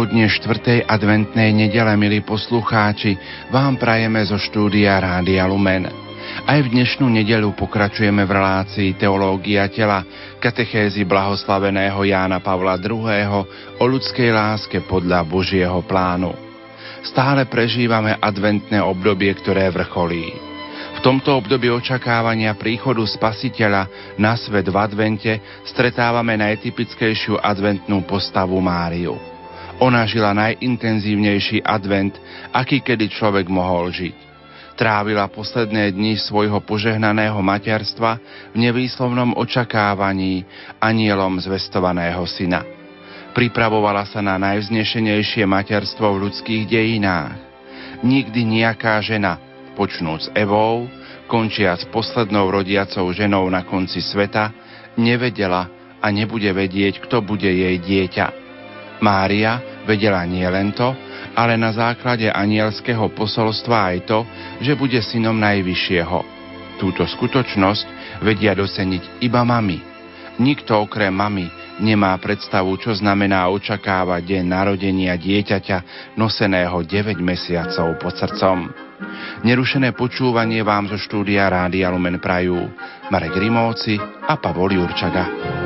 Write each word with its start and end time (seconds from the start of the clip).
Predpoludne 0.00 0.32
4. 0.32 0.88
adventnej 0.88 1.52
nedele, 1.52 1.92
milí 2.00 2.24
poslucháči, 2.24 3.20
vám 3.52 3.76
prajeme 3.76 4.24
zo 4.24 4.40
štúdia 4.40 4.96
Rádia 4.96 5.44
Lumen. 5.44 5.84
Aj 6.48 6.56
v 6.56 6.72
dnešnú 6.72 7.04
nedelu 7.04 7.52
pokračujeme 7.52 8.24
v 8.24 8.32
relácii 8.32 8.96
Teológia 8.96 9.68
tela, 9.68 10.00
katechézy 10.40 11.04
blahoslaveného 11.04 12.00
Jána 12.00 12.40
Pavla 12.40 12.80
II. 12.80 13.44
o 13.76 13.84
ľudskej 13.84 14.32
láske 14.32 14.80
podľa 14.88 15.20
Božieho 15.28 15.84
plánu. 15.84 16.32
Stále 17.04 17.44
prežívame 17.44 18.16
adventné 18.16 18.80
obdobie, 18.80 19.36
ktoré 19.36 19.68
vrcholí. 19.68 20.32
V 20.96 21.04
tomto 21.04 21.36
období 21.44 21.68
očakávania 21.68 22.56
príchodu 22.56 23.04
Spasiteľa 23.04 24.16
na 24.16 24.32
svet 24.32 24.64
v 24.64 24.76
advente 24.80 25.32
stretávame 25.68 26.40
najtypickejšiu 26.40 27.36
adventnú 27.36 28.00
postavu 28.08 28.56
Máriu. 28.64 29.29
Ona 29.80 30.04
žila 30.04 30.36
najintenzívnejší 30.36 31.64
advent, 31.64 32.12
aký 32.52 32.84
kedy 32.84 33.08
človek 33.08 33.48
mohol 33.48 33.88
žiť. 33.88 34.16
Trávila 34.76 35.28
posledné 35.28 35.92
dni 35.92 36.20
svojho 36.20 36.60
požehnaného 36.64 37.36
materstva 37.40 38.20
v 38.52 38.56
nevýslovnom 38.60 39.36
očakávaní 39.36 40.44
anielom 40.80 41.36
zvestovaného 41.40 42.20
syna. 42.28 42.64
Pripravovala 43.32 44.04
sa 44.08 44.20
na 44.20 44.36
najvznešenejšie 44.40 45.44
materstvo 45.48 46.12
v 46.16 46.28
ľudských 46.28 46.64
dejinách. 46.68 47.36
Nikdy 48.00 48.40
nejaká 48.60 49.00
žena, 49.04 49.36
počnúc 49.76 50.28
Evou, 50.36 50.88
končiac 51.28 51.84
poslednou 51.88 52.48
rodiacou 52.52 53.08
ženou 53.16 53.48
na 53.48 53.64
konci 53.64 54.04
sveta, 54.04 54.52
nevedela 54.98 55.68
a 56.00 56.08
nebude 56.08 56.48
vedieť, 56.52 57.04
kto 57.04 57.24
bude 57.24 57.48
jej 57.48 57.76
dieťa. 57.80 58.49
Mária 59.00 59.82
vedela 59.88 60.22
nie 60.28 60.44
len 60.46 60.72
to, 60.72 60.92
ale 61.34 61.56
na 61.56 61.72
základe 61.72 62.28
anielského 62.28 63.10
posolstva 63.16 63.96
aj 63.96 63.98
to, 64.06 64.18
že 64.60 64.76
bude 64.76 65.00
synom 65.00 65.36
Najvyššieho. 65.36 66.20
Túto 66.80 67.04
skutočnosť 67.04 68.20
vedia 68.24 68.56
doceniť 68.56 69.24
iba 69.24 69.44
mami. 69.44 69.80
Nikto 70.40 70.88
okrem 70.88 71.12
mami 71.12 71.44
nemá 71.84 72.16
predstavu, 72.16 72.76
čo 72.80 72.96
znamená 72.96 73.48
očakávať 73.52 74.24
deň 74.24 74.44
narodenia 74.48 75.12
dieťaťa 75.16 76.14
noseného 76.16 76.80
9 76.80 77.20
mesiacov 77.20 78.00
pod 78.00 78.16
srdcom. 78.16 78.72
Nerušené 79.44 79.96
počúvanie 79.96 80.60
vám 80.60 80.88
zo 80.92 81.00
štúdia 81.00 81.48
Rádia 81.48 81.88
Lumen 81.92 82.20
Prajú 82.20 82.68
Marek 83.08 83.36
Rimovci 83.36 83.96
a 84.00 84.36
Pavol 84.36 84.76
Jurčaga. 84.76 85.59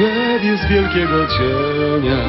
Ciebie 0.00 0.56
z 0.56 0.66
wielkiego 0.66 1.26
cienia. 1.26 2.20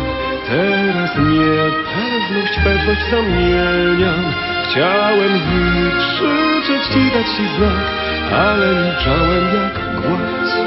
Teraz 0.47 1.09
niepewność, 1.17 2.59
pewność 2.63 3.01
zamieniam. 3.11 4.33
Chciałem 4.63 5.31
wykrzyczeć 5.39 6.87
ci, 6.93 7.11
dać 7.13 7.25
ci 7.37 7.43
znak, 7.57 7.85
ale 8.31 8.67
milczałem 8.75 9.45
jak 9.55 10.01
głaz. 10.01 10.60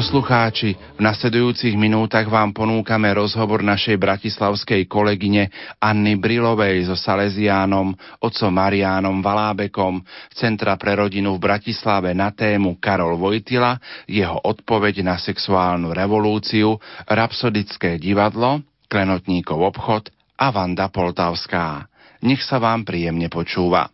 Poslucháči, 0.00 0.96
v 0.96 1.00
nasledujúcich 1.04 1.76
minútach 1.76 2.24
vám 2.24 2.56
ponúkame 2.56 3.12
rozhovor 3.12 3.60
našej 3.60 4.00
bratislavskej 4.00 4.88
kolegyne 4.88 5.52
Anny 5.76 6.16
Brilovej 6.16 6.88
so 6.88 6.96
Salesiánom, 6.96 7.92
otcom 8.24 8.48
Mariánom 8.48 9.20
Valábekom 9.20 10.00
z 10.32 10.40
Centra 10.40 10.80
pre 10.80 10.96
rodinu 10.96 11.36
v 11.36 11.44
Bratislave 11.44 12.16
na 12.16 12.32
tému 12.32 12.80
Karol 12.80 13.20
Vojtila, 13.20 13.76
jeho 14.08 14.40
odpoveď 14.40 15.04
na 15.04 15.20
sexuálnu 15.20 15.92
revolúciu, 15.92 16.80
Rapsodické 17.04 18.00
divadlo, 18.00 18.64
Klenotníkov 18.88 19.76
obchod 19.76 20.08
a 20.40 20.48
Vanda 20.48 20.88
Poltavská. 20.88 21.84
Nech 22.24 22.40
sa 22.40 22.56
vám 22.56 22.88
príjemne 22.88 23.28
počúva. 23.28 23.92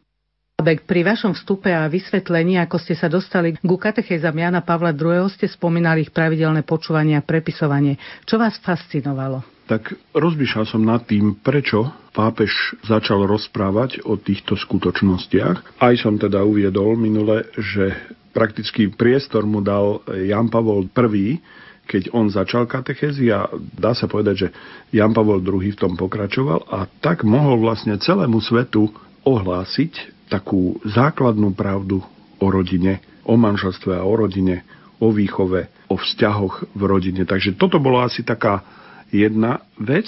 Pri 0.64 1.05
vašom 1.05 1.37
vstupe 1.37 1.69
a 1.69 1.85
vysvetlení, 1.85 2.56
ako 2.56 2.81
ste 2.81 2.97
sa 2.97 3.12
dostali 3.12 3.61
ku 3.61 3.76
katechézam 3.76 4.32
Jana 4.32 4.64
Pavla 4.64 4.97
II, 4.97 5.29
ste 5.29 5.44
spomínali 5.44 6.08
ich 6.08 6.17
pravidelné 6.17 6.64
počúvanie 6.64 7.12
a 7.12 7.20
prepisovanie. 7.20 8.00
Čo 8.25 8.41
vás 8.41 8.56
fascinovalo? 8.64 9.44
Tak 9.69 9.93
rozmýšľal 10.17 10.64
som 10.64 10.81
nad 10.81 11.05
tým, 11.05 11.37
prečo 11.44 11.93
pápež 12.17 12.73
začal 12.88 13.29
rozprávať 13.29 14.00
o 14.08 14.17
týchto 14.17 14.56
skutočnostiach. 14.56 15.76
Aj 15.76 15.94
som 16.00 16.17
teda 16.17 16.41
uviedol 16.41 16.97
minule, 16.97 17.52
že 17.61 17.93
prakticky 18.32 18.88
priestor 18.88 19.44
mu 19.44 19.61
dal 19.61 20.00
Jan 20.09 20.49
Pavol 20.49 20.88
I, 20.88 21.37
keď 21.85 22.17
on 22.17 22.32
začal 22.32 22.64
katechézy 22.64 23.29
a 23.29 23.44
dá 23.76 23.93
sa 23.93 24.09
povedať, 24.09 24.49
že 24.49 24.49
Jan 24.88 25.12
Pavol 25.12 25.44
II 25.44 25.69
v 25.69 25.76
tom 25.76 26.00
pokračoval 26.00 26.64
a 26.73 26.88
tak 27.05 27.29
mohol 27.29 27.61
vlastne 27.61 28.00
celému 28.00 28.41
svetu 28.41 28.88
ohlásiť 29.20 30.16
takú 30.26 30.78
základnú 30.82 31.55
pravdu 31.55 32.02
o 32.37 32.46
rodine, 32.50 33.02
o 33.26 33.34
manželstve 33.38 33.96
a 33.96 34.06
o 34.06 34.14
rodine, 34.14 34.62
o 34.99 35.12
výchove, 35.12 35.69
o 35.90 35.96
vzťahoch 35.96 36.73
v 36.75 36.82
rodine. 36.87 37.23
Takže 37.25 37.55
toto 37.55 37.78
bola 37.78 38.08
asi 38.08 38.26
taká 38.26 38.64
jedna 39.12 39.62
vec. 39.78 40.06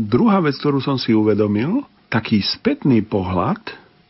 Druhá 0.00 0.40
vec, 0.40 0.56
ktorú 0.56 0.80
som 0.80 0.96
si 0.96 1.12
uvedomil, 1.12 1.84
taký 2.08 2.40
spätný 2.42 3.04
pohľad 3.04 3.60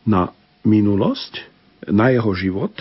na 0.06 0.32
minulosť, 0.62 1.44
na 1.88 2.12
jeho 2.12 2.32
život, 2.37 2.73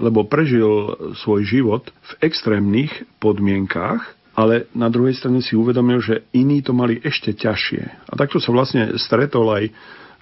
lebo 0.00 0.24
prežil 0.24 0.96
svoj 1.20 1.44
život 1.44 1.84
v 1.92 2.12
extrémnych 2.24 3.04
podmienkách, 3.20 4.00
ale 4.32 4.64
na 4.72 4.88
druhej 4.88 5.12
strane 5.12 5.44
si 5.44 5.52
uvedomil, 5.52 6.00
že 6.00 6.24
iní 6.32 6.64
to 6.64 6.72
mali 6.72 6.96
ešte 7.04 7.36
ťažšie. 7.36 8.08
A 8.08 8.12
takto 8.16 8.40
sa 8.40 8.48
vlastne 8.48 8.96
stretol 8.96 9.52
aj 9.52 9.64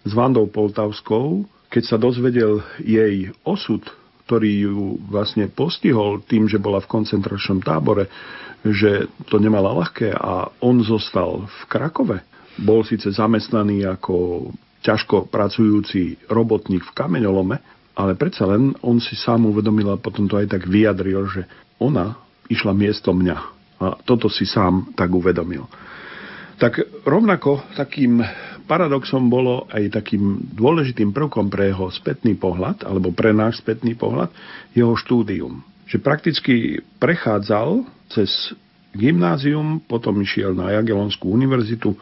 s 0.03 0.11
Vandou 0.11 0.51
Poltavskou, 0.51 1.47
keď 1.71 1.83
sa 1.87 1.97
dozvedel 1.97 2.61
jej 2.83 3.31
osud, 3.47 3.87
ktorý 4.27 4.51
ju 4.67 4.79
vlastne 5.11 5.47
postihol 5.51 6.23
tým, 6.27 6.51
že 6.51 6.59
bola 6.59 6.83
v 6.83 6.91
koncentračnom 6.91 7.63
tábore, 7.63 8.11
že 8.67 9.09
to 9.31 9.41
nemala 9.41 9.73
ľahké 9.73 10.13
a 10.13 10.51
on 10.61 10.83
zostal 10.85 11.47
v 11.47 11.61
Krakove. 11.71 12.23
Bol 12.61 12.85
síce 12.85 13.09
zamestnaný 13.09 13.87
ako 13.87 14.51
ťažko 14.85 15.31
pracujúci 15.31 16.21
robotník 16.29 16.85
v 16.85 16.95
kameňolome, 16.95 17.57
ale 17.97 18.13
predsa 18.19 18.47
len 18.47 18.75
on 18.85 19.01
si 19.01 19.17
sám 19.17 19.49
uvedomil 19.49 19.91
a 19.95 20.01
potom 20.01 20.29
to 20.29 20.37
aj 20.37 20.51
tak 20.51 20.69
vyjadril, 20.69 21.27
že 21.31 21.47
ona 21.81 22.19
išla 22.51 22.75
miesto 22.75 23.15
mňa. 23.15 23.37
A 23.81 23.87
toto 24.05 24.29
si 24.29 24.45
sám 24.45 24.93
tak 24.93 25.09
uvedomil. 25.09 25.65
Tak 26.61 26.77
rovnako 27.09 27.65
takým 27.73 28.21
paradoxom 28.69 29.33
bolo 29.33 29.65
aj 29.73 29.97
takým 29.97 30.45
dôležitým 30.53 31.09
prvkom 31.11 31.49
pre 31.49 31.73
jeho 31.73 31.89
spätný 31.89 32.37
pohľad, 32.37 32.85
alebo 32.85 33.17
pre 33.17 33.33
náš 33.33 33.65
spätný 33.65 33.97
pohľad, 33.97 34.29
jeho 34.77 34.93
štúdium. 34.93 35.65
Že 35.89 36.05
prakticky 36.05 36.55
prechádzal 37.01 37.89
cez 38.13 38.53
gymnázium, 38.93 39.81
potom 39.89 40.21
išiel 40.21 40.53
na 40.53 40.77
Jagelonskú 40.77 41.33
univerzitu 41.33 41.97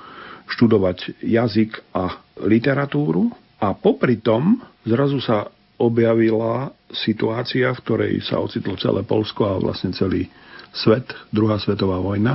študovať 0.50 1.22
jazyk 1.22 1.94
a 1.94 2.18
literatúru 2.42 3.30
a 3.62 3.78
popri 3.78 4.18
tom 4.18 4.58
zrazu 4.82 5.22
sa 5.22 5.46
objavila 5.78 6.74
situácia, 6.90 7.70
v 7.70 7.82
ktorej 7.86 8.12
sa 8.26 8.42
ocitlo 8.42 8.74
celé 8.74 9.06
Polsko 9.06 9.46
a 9.46 9.60
vlastne 9.62 9.94
celý 9.94 10.26
svet, 10.74 11.06
druhá 11.30 11.62
svetová 11.62 12.02
vojna. 12.02 12.34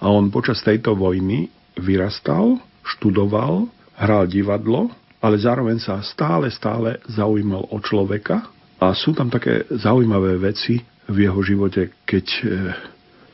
A 0.00 0.08
on 0.08 0.32
počas 0.32 0.58
tejto 0.64 0.96
vojny 0.96 1.59
vyrastal, 1.80 2.60
študoval, 2.84 3.66
hral 3.96 4.24
divadlo, 4.28 4.92
ale 5.20 5.36
zároveň 5.36 5.80
sa 5.80 6.00
stále, 6.00 6.48
stále 6.48 7.00
zaujímal 7.08 7.68
o 7.68 7.76
človeka 7.80 8.48
a 8.80 8.96
sú 8.96 9.12
tam 9.12 9.28
také 9.28 9.68
zaujímavé 9.68 10.40
veci 10.40 10.80
v 11.04 11.16
jeho 11.28 11.40
živote, 11.44 11.92
keď 12.08 12.26
e, 12.40 12.42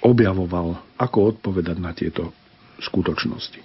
objavoval, 0.03 0.83
ako 0.99 1.39
odpovedať 1.39 1.77
na 1.79 1.95
tieto 1.95 2.35
skutočnosti. 2.83 3.61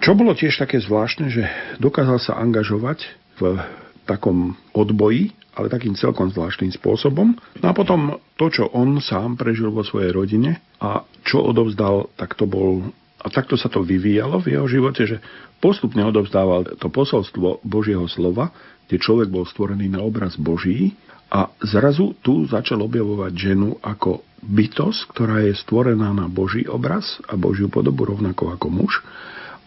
Čo 0.00 0.16
bolo 0.16 0.36
tiež 0.36 0.60
také 0.60 0.80
zvláštne, 0.80 1.32
že 1.32 1.44
dokázal 1.80 2.18
sa 2.20 2.40
angažovať 2.40 3.04
v 3.40 3.56
takom 4.04 4.56
odboji, 4.72 5.32
ale 5.54 5.72
takým 5.72 5.98
celkom 5.98 6.30
zvláštnym 6.30 6.72
spôsobom. 6.72 7.36
No 7.58 7.66
a 7.66 7.74
potom 7.74 8.16
to, 8.38 8.48
čo 8.48 8.70
on 8.70 9.02
sám 9.02 9.36
prežil 9.36 9.68
vo 9.68 9.82
svojej 9.82 10.14
rodine 10.14 10.62
a 10.78 11.04
čo 11.26 11.42
odovzdal, 11.42 12.08
tak 12.16 12.38
to 12.38 12.46
bol 12.46 12.86
a 13.20 13.26
takto 13.28 13.54
sa 13.60 13.68
to 13.68 13.84
vyvíjalo 13.84 14.40
v 14.40 14.56
jeho 14.56 14.66
živote, 14.66 15.04
že 15.04 15.20
postupne 15.60 16.00
odovzdával 16.08 16.80
to 16.80 16.88
posolstvo 16.88 17.60
Božieho 17.60 18.08
slova, 18.08 18.48
kde 18.88 18.96
človek 18.96 19.28
bol 19.28 19.44
stvorený 19.44 19.92
na 19.92 20.00
obraz 20.00 20.40
Boží 20.40 20.96
a 21.30 21.52
zrazu 21.62 22.16
tu 22.24 22.48
začal 22.48 22.82
objavovať 22.82 23.32
ženu 23.36 23.78
ako 23.78 24.24
bytosť, 24.42 25.00
ktorá 25.14 25.44
je 25.46 25.54
stvorená 25.54 26.10
na 26.16 26.26
Boží 26.26 26.64
obraz 26.66 27.20
a 27.28 27.36
Božiu 27.36 27.68
podobu 27.68 28.08
rovnako 28.08 28.56
ako 28.56 28.66
muž 28.72 29.04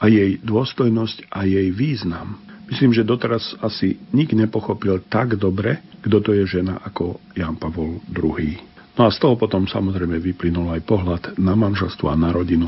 a 0.01 0.09
jej 0.09 0.41
dôstojnosť 0.43 1.31
a 1.31 1.47
jej 1.47 1.71
význam. 1.71 2.41
Myslím, 2.67 2.91
že 2.91 3.07
doteraz 3.07 3.55
asi 3.61 4.01
nik 4.11 4.33
nepochopil 4.33 5.05
tak 5.07 5.37
dobre, 5.37 5.79
kto 6.01 6.17
to 6.19 6.31
je 6.35 6.59
žena 6.59 6.81
ako 6.83 7.21
Jan 7.37 7.55
Pavol 7.55 8.01
II. 8.11 8.59
No 8.93 9.07
a 9.07 9.13
z 9.13 9.17
toho 9.23 9.37
potom 9.37 9.69
samozrejme 9.69 10.19
vyplynul 10.19 10.73
aj 10.73 10.81
pohľad 10.83 11.23
na 11.39 11.53
manželstvo 11.55 12.11
a 12.11 12.19
na 12.19 12.33
rodinu 12.33 12.67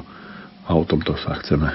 a 0.65 0.71
o 0.73 0.83
tomto 0.83 1.13
sa 1.17 1.38
chceme 1.41 1.69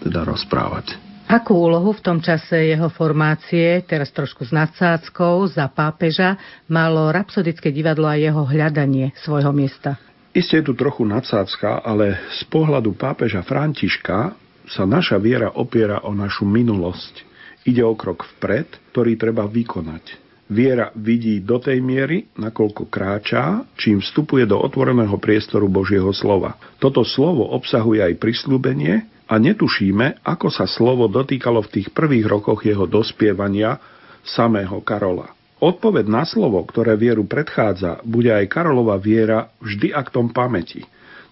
teda 0.00 0.24
rozprávať. 0.24 0.96
Akú 1.30 1.54
úlohu 1.54 1.94
v 1.94 2.02
tom 2.02 2.18
čase 2.18 2.74
jeho 2.74 2.90
formácie, 2.90 3.86
teraz 3.86 4.10
trošku 4.10 4.42
s 4.42 4.50
nadsádzkou, 4.50 5.46
za 5.54 5.70
pápeža, 5.70 6.34
malo 6.66 7.06
rapsodické 7.14 7.70
divadlo 7.70 8.10
a 8.10 8.18
jeho 8.18 8.42
hľadanie 8.42 9.14
svojho 9.14 9.54
miesta? 9.54 9.94
Isté 10.34 10.58
je 10.58 10.70
tu 10.70 10.74
trochu 10.74 11.06
nadsádzka, 11.06 11.86
ale 11.86 12.18
z 12.34 12.42
pohľadu 12.50 12.98
pápeža 12.98 13.46
Františka 13.46 14.34
sa 14.66 14.82
naša 14.86 15.22
viera 15.22 15.54
opiera 15.54 16.02
o 16.02 16.10
našu 16.14 16.46
minulosť. 16.46 17.22
Ide 17.66 17.86
o 17.86 17.94
krok 17.94 18.26
vpred, 18.38 18.90
ktorý 18.90 19.14
treba 19.14 19.46
vykonať. 19.46 20.29
Viera 20.50 20.90
vidí 20.98 21.38
do 21.46 21.62
tej 21.62 21.78
miery, 21.78 22.26
nakoľko 22.34 22.90
kráčá, 22.90 23.62
čím 23.78 24.02
vstupuje 24.02 24.50
do 24.50 24.58
otvoreného 24.58 25.14
priestoru 25.22 25.70
Božieho 25.70 26.10
slova. 26.10 26.58
Toto 26.82 27.06
slovo 27.06 27.54
obsahuje 27.54 28.02
aj 28.02 28.18
prislúbenie 28.18 29.06
a 29.30 29.38
netušíme, 29.38 30.26
ako 30.26 30.50
sa 30.50 30.66
slovo 30.66 31.06
dotýkalo 31.06 31.62
v 31.62 31.72
tých 31.78 31.88
prvých 31.94 32.26
rokoch 32.26 32.66
jeho 32.66 32.90
dospievania 32.90 33.78
samého 34.26 34.82
Karola. 34.82 35.30
Odpoved 35.62 36.10
na 36.10 36.26
slovo, 36.26 36.66
ktoré 36.66 36.98
vieru 36.98 37.22
predchádza, 37.30 38.02
bude 38.02 38.34
aj 38.34 38.50
Karolova 38.50 38.98
viera 38.98 39.54
vždy 39.62 39.94
aktom 39.94 40.34
pamäti. 40.34 40.82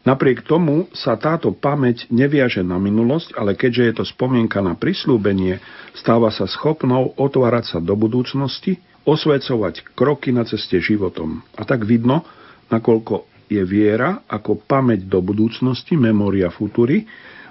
Napriek 0.06 0.46
tomu 0.46 0.86
sa 0.94 1.18
táto 1.18 1.50
pamäť 1.50 2.06
neviaže 2.06 2.62
na 2.62 2.78
minulosť, 2.78 3.34
ale 3.34 3.58
keďže 3.58 3.82
je 3.82 3.94
to 3.98 4.04
spomienka 4.06 4.62
na 4.62 4.78
prislúbenie, 4.78 5.58
stáva 5.90 6.30
sa 6.30 6.46
schopnou 6.46 7.18
otvárať 7.18 7.64
sa 7.66 7.78
do 7.82 7.98
budúcnosti 7.98 8.78
osvecovať 9.06 9.94
kroky 9.94 10.34
na 10.34 10.46
ceste 10.46 10.78
životom. 10.78 11.42
A 11.54 11.62
tak 11.62 11.84
vidno, 11.84 12.24
nakoľko 12.72 13.28
je 13.48 13.62
viera 13.64 14.22
ako 14.28 14.60
pamäť 14.68 15.08
do 15.08 15.24
budúcnosti, 15.24 15.96
memoria 15.96 16.52
futuri, 16.52 17.08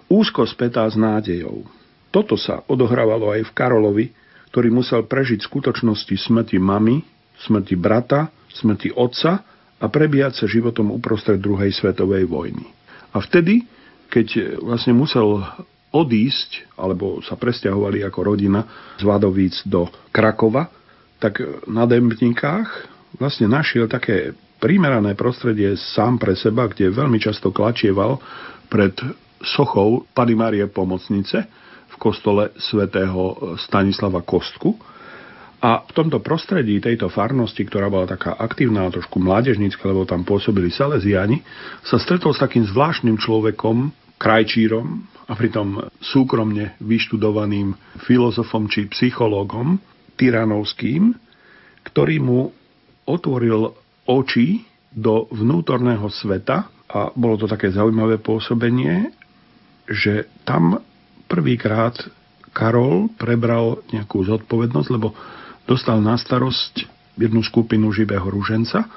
úzko 0.07 0.45
spätá 0.45 0.85
s 0.87 0.95
nádejou. 0.95 1.65
Toto 2.13 2.39
sa 2.39 2.63
odohrávalo 2.69 3.33
aj 3.33 3.51
v 3.51 3.55
Karolovi, 3.55 4.05
ktorý 4.53 4.71
musel 4.71 5.03
prežiť 5.03 5.43
skutočnosti 5.43 6.15
smrti 6.15 6.57
mamy, 6.57 7.03
smrti 7.43 7.75
brata, 7.75 8.31
smrti 8.53 8.95
otca 8.95 9.43
a 9.77 9.85
prebíjať 9.85 10.33
sa 10.41 10.45
životom 10.49 10.89
uprostred 10.95 11.37
druhej 11.37 11.69
svetovej 11.75 12.25
vojny. 12.25 12.65
A 13.13 13.21
vtedy, 13.21 13.67
keď 14.09 14.57
vlastne 14.61 14.95
musel 14.95 15.43
odísť, 15.91 16.77
alebo 16.79 17.19
sa 17.23 17.35
presťahovali 17.37 18.03
ako 18.05 18.19
rodina 18.23 18.61
z 18.97 19.03
Vadovíc 19.03 19.61
do 19.67 19.87
Krakova, 20.13 20.76
tak 21.17 21.41
na 21.65 21.89
Dembnikách 21.89 22.69
vlastne 23.17 23.49
našiel 23.49 23.89
také 23.89 24.37
primerané 24.57 25.13
prostredie 25.13 25.77
sám 25.77 26.17
pre 26.17 26.33
seba, 26.33 26.69
kde 26.69 26.93
veľmi 26.93 27.17
často 27.21 27.53
klačieval 27.53 28.21
pred 28.67 28.93
sochou 29.41 30.05
Pany 30.13 30.33
Márie 30.33 30.65
Pomocnice 30.69 31.45
v 31.87 31.95
kostole 31.97 32.53
svätého 32.57 33.55
Stanislava 33.61 34.21
Kostku. 34.25 34.77
A 35.57 35.81
v 35.81 35.91
tomto 35.93 36.21
prostredí 36.21 36.77
tejto 36.77 37.09
farnosti, 37.09 37.65
ktorá 37.65 37.89
bola 37.89 38.05
taká 38.05 38.37
aktívna 38.37 38.85
a 38.85 38.93
trošku 38.93 39.17
mládežnícka, 39.17 39.81
lebo 39.89 40.05
tam 40.05 40.21
pôsobili 40.21 40.69
Salesiani, 40.69 41.41
sa 41.81 41.97
stretol 41.97 42.29
s 42.29 42.41
takým 42.41 42.61
zvláštnym 42.69 43.17
človekom, 43.17 43.89
krajčírom 44.21 45.05
a 45.29 45.33
pritom 45.33 45.81
súkromne 46.01 46.77
vyštudovaným 46.81 47.73
filozofom 48.05 48.69
či 48.69 48.85
psychológom, 48.89 49.81
Tyranovským, 50.17 51.13
ktorý 51.85 52.17
mu 52.19 52.51
otvoril 53.07 53.71
oči 54.09 54.65
do 54.91 55.29
vnútorného 55.29 56.09
sveta 56.09 56.67
a 56.89 57.13
bolo 57.13 57.37
to 57.37 57.47
také 57.47 57.69
zaujímavé 57.71 58.19
pôsobenie, 58.19 59.13
že 59.87 60.27
tam 60.43 60.81
prvýkrát 61.31 61.95
Karol 62.51 63.13
prebral 63.13 63.85
nejakú 63.93 64.25
zodpovednosť, 64.25 64.89
lebo 64.89 65.13
dostal 65.69 66.01
na 66.01 66.17
starosť 66.17 66.89
jednu 67.19 67.45
skupinu 67.45 67.93
živého 67.93 68.25
rúženca 68.25 68.89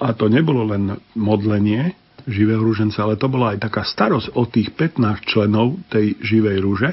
a 0.00 0.10
to 0.16 0.26
nebolo 0.26 0.66
len 0.66 0.98
modlenie 1.14 1.94
živého 2.24 2.64
rúženca, 2.64 3.04
ale 3.04 3.20
to 3.20 3.28
bola 3.28 3.52
aj 3.54 3.68
taká 3.68 3.84
starosť 3.84 4.32
o 4.34 4.48
tých 4.48 4.72
15 4.72 5.28
členov 5.28 5.76
tej 5.92 6.16
živej 6.24 6.56
rúže. 6.64 6.90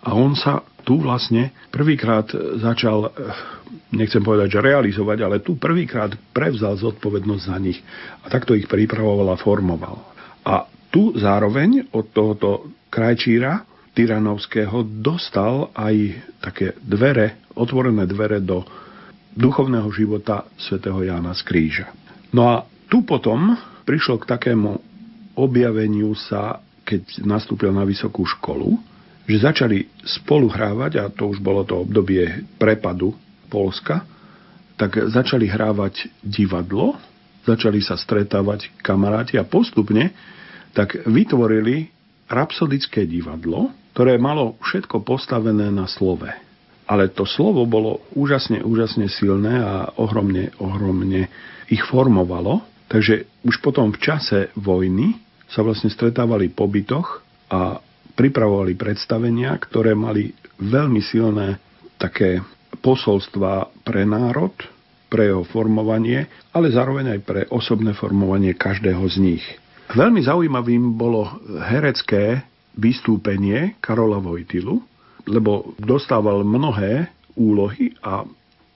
A 0.00 0.16
on 0.16 0.36
sa 0.36 0.64
tu 0.82 1.00
vlastne 1.00 1.54
prvýkrát 1.70 2.26
začal, 2.60 3.12
nechcem 3.94 4.20
povedať, 4.20 4.58
že 4.58 4.66
realizovať, 4.66 5.18
ale 5.22 5.36
tu 5.44 5.56
prvýkrát 5.56 6.12
prevzal 6.34 6.76
zodpovednosť 6.80 7.42
za 7.44 7.56
nich 7.60 7.78
a 8.24 8.26
takto 8.28 8.56
ich 8.56 8.66
pripravoval 8.66 9.34
a 9.34 9.40
formoval. 9.40 9.96
A 10.44 10.66
tu 10.90 11.14
zároveň 11.14 11.86
od 11.94 12.10
tohoto 12.10 12.74
krajčíra 12.90 13.62
Tyranovského 13.94 14.86
dostal 14.86 15.70
aj 15.74 15.94
také 16.42 16.78
dvere, 16.82 17.42
otvorené 17.58 18.06
dvere 18.06 18.38
do 18.38 18.62
duchovného 19.34 19.86
života 19.94 20.46
svätého 20.58 21.02
Jána 21.02 21.34
z 21.34 21.42
Kríža. 21.46 21.86
No 22.34 22.50
a 22.50 22.66
tu 22.90 23.02
potom 23.06 23.54
prišlo 23.86 24.18
k 24.22 24.30
takému 24.30 24.78
objaveniu 25.38 26.14
sa, 26.18 26.62
keď 26.82 27.22
nastúpil 27.22 27.70
na 27.70 27.86
vysokú 27.86 28.26
školu, 28.26 28.78
že 29.30 29.46
začali 29.46 29.86
spolu 30.02 30.50
hrávať, 30.50 30.98
a 30.98 31.06
to 31.06 31.30
už 31.30 31.38
bolo 31.38 31.62
to 31.62 31.78
obdobie 31.78 32.50
prepadu 32.58 33.14
Polska, 33.46 34.02
tak 34.74 34.98
začali 34.98 35.46
hrávať 35.46 36.10
divadlo, 36.18 36.98
začali 37.46 37.78
sa 37.78 37.94
stretávať 37.94 38.74
kamaráti 38.82 39.38
a 39.38 39.46
postupne 39.46 40.10
tak 40.74 41.06
vytvorili 41.06 41.94
rapsodické 42.26 43.06
divadlo, 43.06 43.70
ktoré 43.94 44.18
malo 44.18 44.58
všetko 44.66 45.02
postavené 45.02 45.70
na 45.70 45.86
slove. 45.86 46.30
ale 46.90 47.06
to 47.06 47.22
slovo 47.22 47.62
bolo 47.70 48.02
úžasne, 48.18 48.66
úžasne 48.66 49.06
silné 49.06 49.62
a 49.62 49.94
ohromne, 49.94 50.50
ohromne 50.58 51.30
ich 51.70 51.86
formovalo. 51.86 52.66
Takže 52.90 53.46
už 53.46 53.62
potom 53.62 53.94
v 53.94 54.02
čase 54.02 54.50
vojny 54.58 55.14
sa 55.46 55.62
vlastne 55.62 55.86
stretávali 55.86 56.50
po 56.50 56.66
bytoch 56.66 57.22
a 57.46 57.78
pripravovali 58.20 58.76
predstavenia, 58.76 59.56
ktoré 59.56 59.96
mali 59.96 60.36
veľmi 60.60 61.00
silné 61.00 61.56
také 61.96 62.44
posolstva 62.84 63.72
pre 63.80 64.04
národ, 64.04 64.52
pre 65.08 65.32
jeho 65.32 65.48
formovanie, 65.48 66.28
ale 66.52 66.68
zároveň 66.68 67.16
aj 67.16 67.20
pre 67.24 67.40
osobné 67.48 67.96
formovanie 67.96 68.52
každého 68.52 69.00
z 69.08 69.16
nich. 69.24 69.44
Veľmi 69.96 70.20
zaujímavým 70.20 71.00
bolo 71.00 71.40
herecké 71.64 72.44
vystúpenie 72.76 73.80
Karola 73.80 74.20
Vojtilu, 74.20 74.84
lebo 75.24 75.72
dostával 75.80 76.44
mnohé 76.44 77.08
úlohy 77.40 77.96
a 78.04 78.28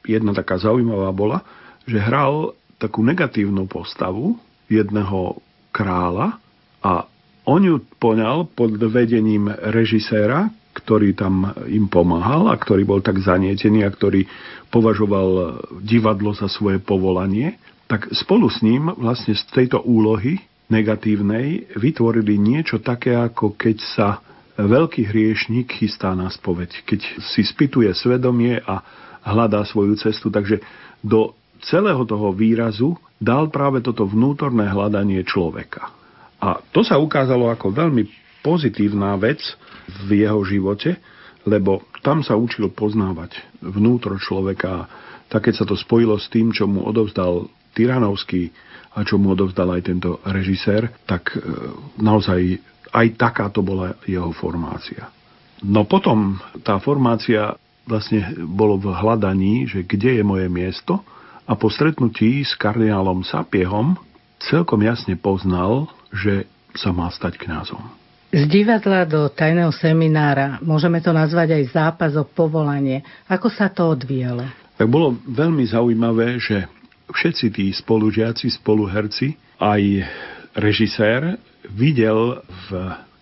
jedna 0.09 0.33
taká 0.33 0.57
zaujímavá 0.57 1.13
bola, 1.13 1.45
že 1.85 2.01
hral 2.01 2.57
takú 2.81 3.05
negatívnu 3.05 3.69
postavu 3.69 4.41
jedného 4.73 5.39
kráľa 5.69 6.41
a 6.81 7.07
on 7.45 7.61
ju 7.65 7.77
poňal 8.01 8.49
pod 8.53 8.77
vedením 8.81 9.49
režiséra, 9.49 10.49
ktorý 10.75 11.15
tam 11.15 11.55
im 11.71 11.87
pomáhal 11.87 12.51
a 12.51 12.59
ktorý 12.59 12.83
bol 12.83 13.01
tak 13.05 13.23
zanietený 13.23 13.87
a 13.87 13.95
ktorý 13.95 14.27
považoval 14.75 15.61
divadlo 15.85 16.35
za 16.35 16.51
svoje 16.51 16.83
povolanie, 16.83 17.57
tak 17.87 18.11
spolu 18.11 18.51
s 18.51 18.65
ním 18.65 18.91
vlastne 18.91 19.39
z 19.39 19.45
tejto 19.55 19.85
úlohy 19.87 20.43
negatívnej 20.73 21.77
vytvorili 21.79 22.41
niečo 22.41 22.81
také, 22.81 23.15
ako 23.15 23.55
keď 23.55 23.77
sa 23.95 24.09
veľký 24.59 25.07
hriešnik 25.07 25.79
chystá 25.79 26.17
na 26.17 26.33
spoveď, 26.33 26.83
keď 26.89 27.01
si 27.23 27.43
spituje 27.45 27.91
svedomie 27.95 28.59
a 28.65 28.83
hľadá 29.23 29.63
svoju 29.67 29.95
cestu. 30.01 30.33
Takže 30.33 30.65
do 31.05 31.37
celého 31.63 32.03
toho 32.09 32.33
výrazu 32.33 32.97
dal 33.21 33.53
práve 33.53 33.85
toto 33.85 34.09
vnútorné 34.09 34.69
hľadanie 34.69 35.23
človeka. 35.23 36.04
A 36.45 36.61
to 36.77 36.85
sa 36.85 37.01
ukázalo 37.01 37.49
ako 37.49 37.73
veľmi 37.73 38.05
pozitívna 38.45 39.17
vec 39.17 39.41
v 40.05 40.29
jeho 40.29 40.45
živote, 40.45 41.01
lebo 41.49 41.89
tam 42.05 42.21
sa 42.21 42.37
učil 42.37 42.69
poznávať 42.69 43.41
vnútro 43.65 44.21
človeka. 44.21 44.85
Tak 45.33 45.49
keď 45.49 45.55
sa 45.57 45.65
to 45.65 45.73
spojilo 45.73 46.21
s 46.21 46.29
tým, 46.29 46.53
čo 46.53 46.69
mu 46.69 46.85
odovzdal 46.85 47.49
Tyranovský 47.73 48.53
a 48.93 49.03
čo 49.09 49.17
mu 49.17 49.33
odovzdal 49.33 49.73
aj 49.73 49.83
tento 49.89 50.21
režisér, 50.29 50.93
tak 51.09 51.33
e, 51.33 51.41
naozaj 51.99 52.61
aj 52.93 53.07
takáto 53.17 53.65
bola 53.65 53.97
jeho 54.05 54.31
formácia. 54.37 55.09
No 55.65 55.89
potom 55.89 56.37
tá 56.61 56.77
formácia 56.77 57.57
vlastne 57.89 58.21
bolo 58.45 58.77
v 58.77 58.93
hľadaní, 58.93 59.65
že 59.65 59.81
kde 59.83 60.21
je 60.21 60.25
moje 60.25 60.47
miesto 60.53 61.01
a 61.49 61.57
po 61.57 61.73
stretnutí 61.73 62.45
s 62.45 62.53
kardinálom 62.55 63.25
Sapiehom 63.25 63.97
celkom 64.45 64.85
jasne 64.85 65.17
poznal, 65.17 65.89
že 66.15 66.47
sa 66.79 66.95
má 66.95 67.11
stať 67.11 67.35
kňazom. 67.43 67.83
Z 68.35 68.51
divadla 68.51 69.07
do 69.07 69.31
tajného 69.31 69.71
seminára, 69.71 70.59
môžeme 70.59 70.99
to 70.99 71.15
nazvať 71.15 71.55
aj 71.55 71.65
zápas 71.71 72.13
o 72.19 72.27
povolanie. 72.27 73.03
Ako 73.31 73.47
sa 73.47 73.71
to 73.71 73.95
odvíjalo? 73.95 74.43
Tak 74.75 74.91
bolo 74.91 75.15
veľmi 75.23 75.63
zaujímavé, 75.71 76.43
že 76.43 76.67
všetci 77.15 77.47
tí 77.55 77.71
spolužiaci, 77.71 78.51
spoluherci, 78.51 79.39
aj 79.63 79.83
režisér 80.59 81.39
videl 81.71 82.43
v 82.43 82.69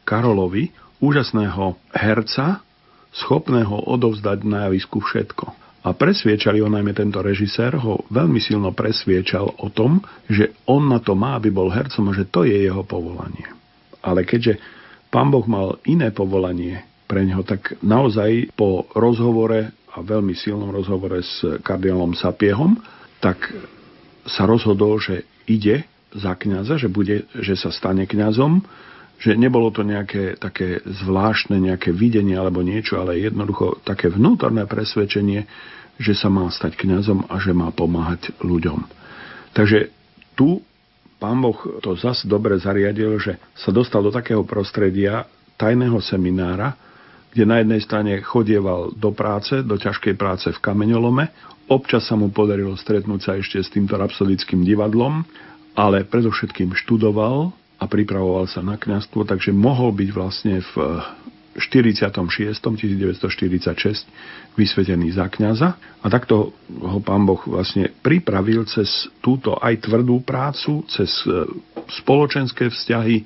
Karolovi 0.09 0.73
úžasného 0.97 1.77
herca, 1.93 2.65
schopného 3.13 3.85
odovzdať 3.85 4.49
na 4.49 4.71
javisku 4.71 5.05
všetko. 5.05 5.62
A 5.83 5.91
presviečali 5.99 6.63
ho, 6.63 6.71
najmä 6.71 6.95
tento 6.95 7.19
režisér, 7.19 7.75
ho 7.83 8.07
veľmi 8.07 8.39
silno 8.39 8.71
presviečal 8.71 9.51
o 9.59 9.67
tom, 9.75 9.99
že 10.31 10.55
on 10.71 10.87
na 10.87 11.03
to 11.03 11.19
má, 11.19 11.35
aby 11.35 11.51
bol 11.51 11.75
hercom 11.75 12.07
a 12.11 12.17
že 12.17 12.31
to 12.31 12.47
je 12.47 12.55
jeho 12.55 12.87
povolanie. 12.87 13.51
Ale 13.99 14.23
keďže 14.23 14.63
pán 15.11 15.35
Boh 15.35 15.43
mal 15.51 15.83
iné 15.83 16.15
povolanie 16.15 16.87
pre 17.11 17.27
neho, 17.27 17.43
tak 17.43 17.75
naozaj 17.83 18.55
po 18.55 18.87
rozhovore 18.95 19.75
a 19.93 19.97
veľmi 20.01 20.33
silnom 20.39 20.71
rozhovore 20.71 21.19
s 21.19 21.43
kardinálom 21.67 22.15
Sapiehom, 22.15 22.79
tak 23.19 23.51
sa 24.25 24.47
rozhodol, 24.47 25.03
že 25.03 25.27
ide 25.51 25.85
za 26.15 26.39
kňaza, 26.39 26.79
že, 26.79 26.89
bude, 26.89 27.27
že 27.35 27.59
sa 27.59 27.75
stane 27.75 28.07
kňazom, 28.07 28.63
že 29.23 29.39
nebolo 29.39 29.71
to 29.71 29.87
nejaké 29.87 30.35
také 30.35 30.83
zvláštne 30.83 31.55
nejaké 31.63 31.95
videnie 31.95 32.35
alebo 32.35 32.59
niečo, 32.59 32.99
ale 32.99 33.23
jednoducho 33.23 33.79
také 33.87 34.11
vnútorné 34.11 34.67
presvedčenie, 34.67 35.47
že 36.03 36.19
sa 36.19 36.27
má 36.27 36.51
stať 36.51 36.75
kňazom 36.75 37.31
a 37.31 37.39
že 37.39 37.55
má 37.55 37.71
pomáhať 37.71 38.35
ľuďom. 38.43 38.83
Takže 39.55 39.95
tu 40.35 40.59
pán 41.23 41.39
Boh 41.39 41.55
to 41.79 41.95
zase 41.95 42.27
dobre 42.27 42.59
zariadil, 42.59 43.15
že 43.23 43.39
sa 43.55 43.71
dostal 43.71 44.03
do 44.03 44.11
takého 44.11 44.43
prostredia 44.43 45.23
tajného 45.55 46.03
seminára, 46.03 46.75
kde 47.31 47.47
na 47.47 47.63
jednej 47.63 47.79
strane 47.79 48.19
chodieval 48.27 48.91
do 48.91 49.15
práce, 49.15 49.63
do 49.63 49.79
ťažkej 49.79 50.19
práce 50.19 50.51
v 50.51 50.59
kameňolome, 50.59 51.31
občas 51.71 52.11
sa 52.11 52.19
mu 52.19 52.35
podarilo 52.35 52.75
stretnúť 52.75 53.21
sa 53.23 53.33
ešte 53.39 53.63
s 53.63 53.71
týmto 53.71 53.95
rapsodickým 53.95 54.67
divadlom, 54.67 55.23
ale 55.79 56.03
predovšetkým 56.03 56.75
študoval 56.75 57.62
a 57.83 57.91
pripravoval 57.91 58.47
sa 58.47 58.63
na 58.63 58.79
kňazstvo, 58.79 59.27
takže 59.27 59.51
mohol 59.51 59.91
byť 59.91 60.09
vlastne 60.15 60.63
v 60.63 60.75
46. 61.59 62.15
1946 62.63 64.57
vysvetený 64.57 65.13
za 65.13 65.29
kňaza 65.29 65.69
a 66.01 66.07
takto 66.09 66.57
ho 66.81 66.99
pán 67.05 67.29
Boh 67.29 67.43
vlastne 67.45 67.93
pripravil 68.01 68.65
cez 68.65 69.11
túto 69.21 69.61
aj 69.61 69.85
tvrdú 69.85 70.25
prácu, 70.25 70.87
cez 70.89 71.13
e, 71.29 71.45
spoločenské 72.01 72.73
vzťahy, 72.73 73.17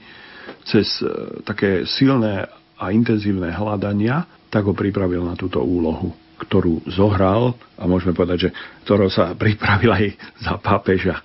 cez 0.67 0.87
e, 1.03 1.07
také 1.47 1.87
silné 1.87 2.51
a 2.75 2.91
intenzívne 2.91 3.55
hľadania, 3.55 4.27
tak 4.51 4.67
ho 4.67 4.75
pripravil 4.75 5.23
na 5.23 5.39
túto 5.39 5.63
úlohu 5.63 6.11
ktorú 6.37 6.85
zohral 6.93 7.57
a 7.81 7.89
môžeme 7.89 8.13
povedať, 8.13 8.49
že 8.49 8.51
ktorou 8.85 9.09
sa 9.09 9.33
pripravil 9.41 9.89
aj 9.89 10.07
za 10.37 10.55
pápeža 10.61 11.17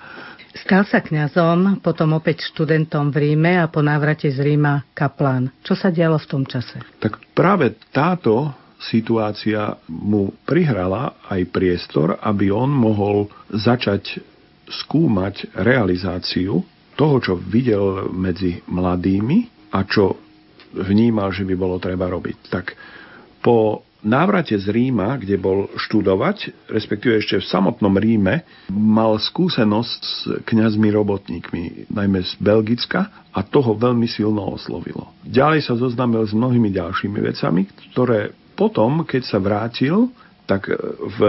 Stal 0.51 0.83
sa 0.83 0.99
kňazom, 0.99 1.79
potom 1.79 2.11
opäť 2.19 2.43
študentom 2.51 3.07
v 3.07 3.31
Ríme 3.31 3.63
a 3.63 3.71
po 3.71 3.79
návrate 3.79 4.27
z 4.27 4.43
Ríma 4.43 4.83
kaplán. 4.91 5.47
Čo 5.63 5.79
sa 5.79 5.87
dialo 5.87 6.19
v 6.19 6.27
tom 6.27 6.43
čase? 6.43 6.83
Tak 6.99 7.31
práve 7.31 7.71
táto 7.95 8.51
situácia 8.81 9.79
mu 9.87 10.35
prihrala 10.43 11.15
aj 11.31 11.47
priestor, 11.53 12.19
aby 12.19 12.51
on 12.51 12.67
mohol 12.67 13.31
začať 13.47 14.19
skúmať 14.67 15.55
realizáciu 15.55 16.65
toho, 16.99 17.15
čo 17.23 17.33
videl 17.39 18.11
medzi 18.11 18.59
mladými 18.67 19.71
a 19.71 19.87
čo 19.87 20.19
vnímal, 20.75 21.31
že 21.31 21.47
by 21.47 21.55
bolo 21.55 21.79
treba 21.79 22.11
robiť. 22.11 22.37
Tak 22.51 22.65
po 23.39 23.87
návrate 24.01 24.57
z 24.57 24.67
Ríma, 24.69 25.17
kde 25.17 25.37
bol 25.37 25.69
študovať, 25.77 26.69
respektíve 26.69 27.21
ešte 27.21 27.41
v 27.41 27.49
samotnom 27.49 27.93
Ríme, 27.97 28.43
mal 28.69 29.17
skúsenosť 29.17 29.99
s 30.01 30.15
kňazmi 30.45 30.89
robotníkmi, 30.89 31.89
najmä 31.89 32.25
z 32.25 32.33
Belgicka 32.41 33.29
a 33.31 33.39
toho 33.45 33.77
veľmi 33.77 34.05
silno 34.09 34.43
oslovilo. 34.53 35.13
Ďalej 35.25 35.69
sa 35.69 35.73
zoznámil 35.77 36.25
s 36.25 36.33
mnohými 36.33 36.73
ďalšími 36.73 37.19
vecami, 37.21 37.69
ktoré 37.93 38.33
potom, 38.57 39.07
keď 39.07 39.21
sa 39.25 39.37
vrátil, 39.39 40.11
tak 40.49 40.67
v 41.17 41.19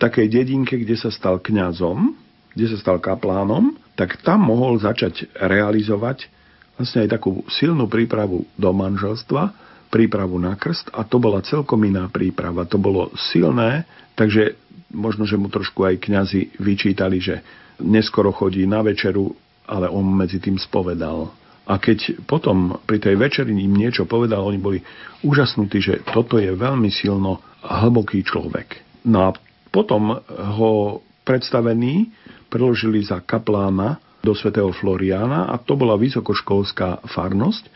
takej 0.00 0.26
dedinke, 0.32 0.80
kde 0.80 0.96
sa 0.96 1.12
stal 1.12 1.42
kňazom, 1.42 2.16
kde 2.56 2.66
sa 2.72 2.76
stal 2.80 2.98
kaplánom, 3.02 3.76
tak 3.96 4.20
tam 4.24 4.48
mohol 4.48 4.80
začať 4.80 5.28
realizovať 5.36 6.28
vlastne 6.76 7.08
aj 7.08 7.10
takú 7.16 7.40
silnú 7.48 7.88
prípravu 7.88 8.44
do 8.56 8.70
manželstva, 8.72 9.52
prípravu 9.88 10.36
na 10.36 10.58
krst 10.58 10.90
a 10.92 11.06
to 11.06 11.16
bola 11.22 11.44
celkom 11.44 11.82
iná 11.86 12.10
príprava. 12.10 12.68
To 12.68 12.78
bolo 12.78 13.12
silné, 13.32 13.86
takže 14.18 14.58
možno, 14.92 15.26
že 15.26 15.40
mu 15.40 15.50
trošku 15.50 15.82
aj 15.86 16.02
kňazi 16.02 16.60
vyčítali, 16.62 17.18
že 17.18 17.42
neskoro 17.82 18.32
chodí 18.32 18.64
na 18.64 18.80
večeru, 18.82 19.34
ale 19.66 19.90
on 19.90 20.06
medzi 20.06 20.38
tým 20.38 20.56
spovedal. 20.56 21.30
A 21.66 21.82
keď 21.82 22.22
potom 22.30 22.78
pri 22.86 23.02
tej 23.02 23.18
večeri 23.18 23.50
im 23.50 23.74
niečo 23.74 24.06
povedal, 24.06 24.46
oni 24.46 24.60
boli 24.62 24.78
úžasnutí, 25.26 25.78
že 25.82 25.94
toto 26.06 26.38
je 26.38 26.54
veľmi 26.54 26.86
silno 26.94 27.42
hlboký 27.66 28.22
človek. 28.22 29.02
No 29.10 29.26
a 29.26 29.34
potom 29.74 30.14
ho 30.30 31.02
predstavení 31.26 32.14
preložili 32.46 33.02
za 33.02 33.18
kaplána 33.18 33.98
do 34.22 34.30
svätého 34.30 34.70
Floriana 34.70 35.50
a 35.50 35.58
to 35.58 35.74
bola 35.74 35.98
vysokoškolská 35.98 37.02
farnosť 37.10 37.66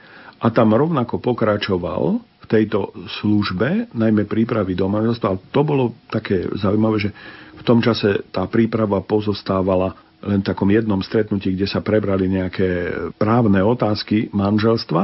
a 0.40 0.47
tam 0.49 0.73
rovnako 0.73 1.20
pokračoval 1.20 2.02
v 2.20 2.47
tejto 2.49 2.97
službe, 3.20 3.92
najmä 3.92 4.25
prípravy 4.25 4.73
do 4.73 4.88
manželstva. 4.88 5.26
Ale 5.28 5.40
to 5.52 5.61
bolo 5.62 5.85
také 6.09 6.49
zaujímavé, 6.56 6.97
že 6.97 7.11
v 7.61 7.62
tom 7.62 7.85
čase 7.85 8.25
tá 8.32 8.49
príprava 8.49 9.04
pozostávala 9.04 9.92
len 10.25 10.40
takom 10.40 10.68
jednom 10.68 11.00
stretnutí, 11.00 11.56
kde 11.56 11.68
sa 11.68 11.85
prebrali 11.85 12.28
nejaké 12.28 12.92
právne 13.16 13.61
otázky 13.61 14.32
manželstva 14.32 15.02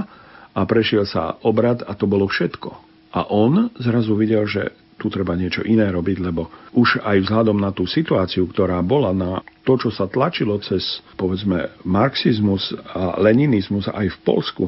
a 0.56 0.60
prešiel 0.64 1.04
sa 1.04 1.36
obrad 1.44 1.84
a 1.84 1.92
to 1.92 2.08
bolo 2.08 2.28
všetko. 2.28 2.72
A 3.16 3.28
on 3.32 3.72
zrazu 3.80 4.16
videl, 4.16 4.44
že 4.44 4.72
tu 4.96 5.12
treba 5.12 5.36
niečo 5.36 5.60
iné 5.60 5.92
robiť, 5.92 6.16
lebo 6.24 6.48
už 6.72 7.04
aj 7.04 7.28
vzhľadom 7.28 7.60
na 7.60 7.68
tú 7.72 7.84
situáciu, 7.84 8.48
ktorá 8.48 8.80
bola 8.80 9.12
na 9.12 9.44
to, 9.64 9.76
čo 9.76 9.92
sa 9.92 10.08
tlačilo 10.08 10.56
cez, 10.64 11.04
povedzme, 11.20 11.68
marxizmus 11.84 12.72
a 12.96 13.20
leninizmus 13.20 13.92
aj 13.92 14.08
v 14.08 14.18
Polsku, 14.24 14.64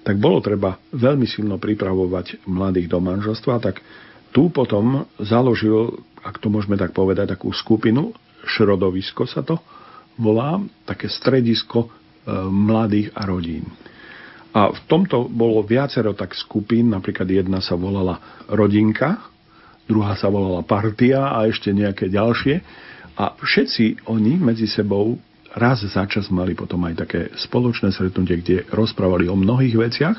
tak 0.00 0.16
bolo 0.16 0.40
treba 0.40 0.80
veľmi 0.96 1.28
silno 1.28 1.60
pripravovať 1.60 2.48
mladých 2.48 2.88
do 2.88 2.98
manželstva, 3.04 3.60
tak 3.60 3.84
tu 4.30 4.48
potom 4.48 5.04
založil, 5.20 6.00
ak 6.22 6.38
to 6.38 6.48
môžeme 6.48 6.78
tak 6.78 6.94
povedať, 6.94 7.36
takú 7.36 7.52
skupinu, 7.52 8.14
Šrodovisko 8.40 9.28
sa 9.28 9.44
to 9.44 9.60
volá, 10.16 10.60
také 10.88 11.12
stredisko 11.12 11.84
e, 11.84 11.88
mladých 12.48 13.12
a 13.12 13.28
rodín. 13.28 13.68
A 14.50 14.72
v 14.72 14.80
tomto 14.90 15.30
bolo 15.30 15.62
viacero 15.62 16.16
tak 16.16 16.34
skupín, 16.34 16.90
napríklad 16.90 17.28
jedna 17.28 17.62
sa 17.62 17.78
volala 17.78 18.42
Rodinka, 18.50 19.30
druhá 19.86 20.18
sa 20.18 20.26
volala 20.26 20.66
Partia 20.66 21.30
a 21.30 21.46
ešte 21.46 21.70
nejaké 21.70 22.10
ďalšie. 22.10 22.58
A 23.14 23.36
všetci 23.38 24.10
oni 24.10 24.38
medzi 24.38 24.66
sebou 24.66 25.18
raz 25.54 25.82
za 25.82 26.04
čas 26.06 26.30
mali 26.30 26.54
potom 26.54 26.82
aj 26.86 26.94
také 27.06 27.20
spoločné 27.34 27.90
stretnutie, 27.90 28.38
kde 28.40 28.56
rozprávali 28.70 29.26
o 29.26 29.34
mnohých 29.38 29.76
veciach 29.76 30.16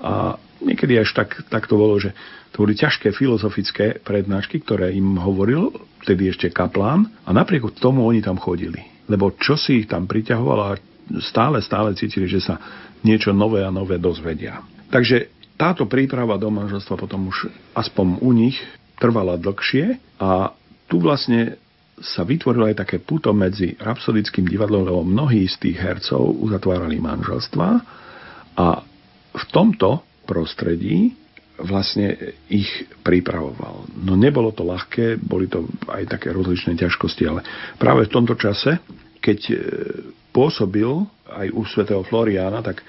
a 0.00 0.36
niekedy 0.64 1.00
až 1.00 1.12
tak, 1.12 1.44
tak 1.52 1.68
to 1.68 1.76
bolo, 1.76 2.00
že 2.00 2.12
to 2.52 2.64
boli 2.64 2.72
ťažké 2.72 3.12
filozofické 3.12 4.00
prednášky, 4.00 4.64
ktoré 4.64 4.96
im 4.96 5.20
hovoril 5.20 5.76
vtedy 6.04 6.32
ešte 6.32 6.48
kaplán 6.48 7.08
a 7.28 7.30
napriek 7.36 7.76
tomu 7.76 8.06
oni 8.08 8.24
tam 8.24 8.40
chodili. 8.40 8.80
Lebo 9.06 9.36
čo 9.36 9.60
si 9.60 9.84
ich 9.84 9.88
tam 9.90 10.08
priťahovalo 10.08 10.62
a 10.64 10.78
stále, 11.20 11.60
stále 11.60 11.92
cítili, 11.94 12.26
že 12.26 12.40
sa 12.40 12.56
niečo 13.04 13.30
nové 13.36 13.62
a 13.62 13.70
nové 13.70 14.00
dozvedia. 14.00 14.64
Takže 14.88 15.30
táto 15.56 15.84
príprava 15.84 16.40
do 16.40 16.48
manželstva 16.48 16.96
potom 16.96 17.28
už 17.28 17.48
aspoň 17.76 18.20
u 18.24 18.30
nich 18.32 18.56
trvala 18.96 19.36
dlhšie 19.36 20.00
a 20.20 20.52
tu 20.86 21.02
vlastne 21.02 21.58
sa 21.96 22.28
vytvorilo 22.28 22.68
aj 22.68 22.84
také 22.84 23.00
puto 23.00 23.32
medzi 23.32 23.72
rapsodickým 23.80 24.44
divadlom, 24.44 24.84
lebo 24.84 25.00
mnohí 25.00 25.48
z 25.48 25.56
tých 25.56 25.76
hercov 25.80 26.28
uzatvárali 26.44 27.00
manželstva 27.00 27.68
a 28.56 28.66
v 29.36 29.44
tomto 29.52 30.04
prostredí 30.28 31.16
vlastne 31.56 32.36
ich 32.52 32.68
pripravoval. 33.00 33.88
No 34.04 34.12
nebolo 34.12 34.52
to 34.52 34.60
ľahké, 34.68 35.16
boli 35.16 35.48
to 35.48 35.64
aj 35.88 36.04
také 36.04 36.28
rozličné 36.36 36.76
ťažkosti, 36.76 37.24
ale 37.24 37.40
práve 37.80 38.04
v 38.04 38.12
tomto 38.12 38.36
čase, 38.36 38.76
keď 39.24 39.38
e, 39.48 39.54
pôsobil 40.36 40.88
aj 41.32 41.48
u 41.56 41.64
svätého 41.64 42.04
Floriána, 42.04 42.60
tak 42.60 42.84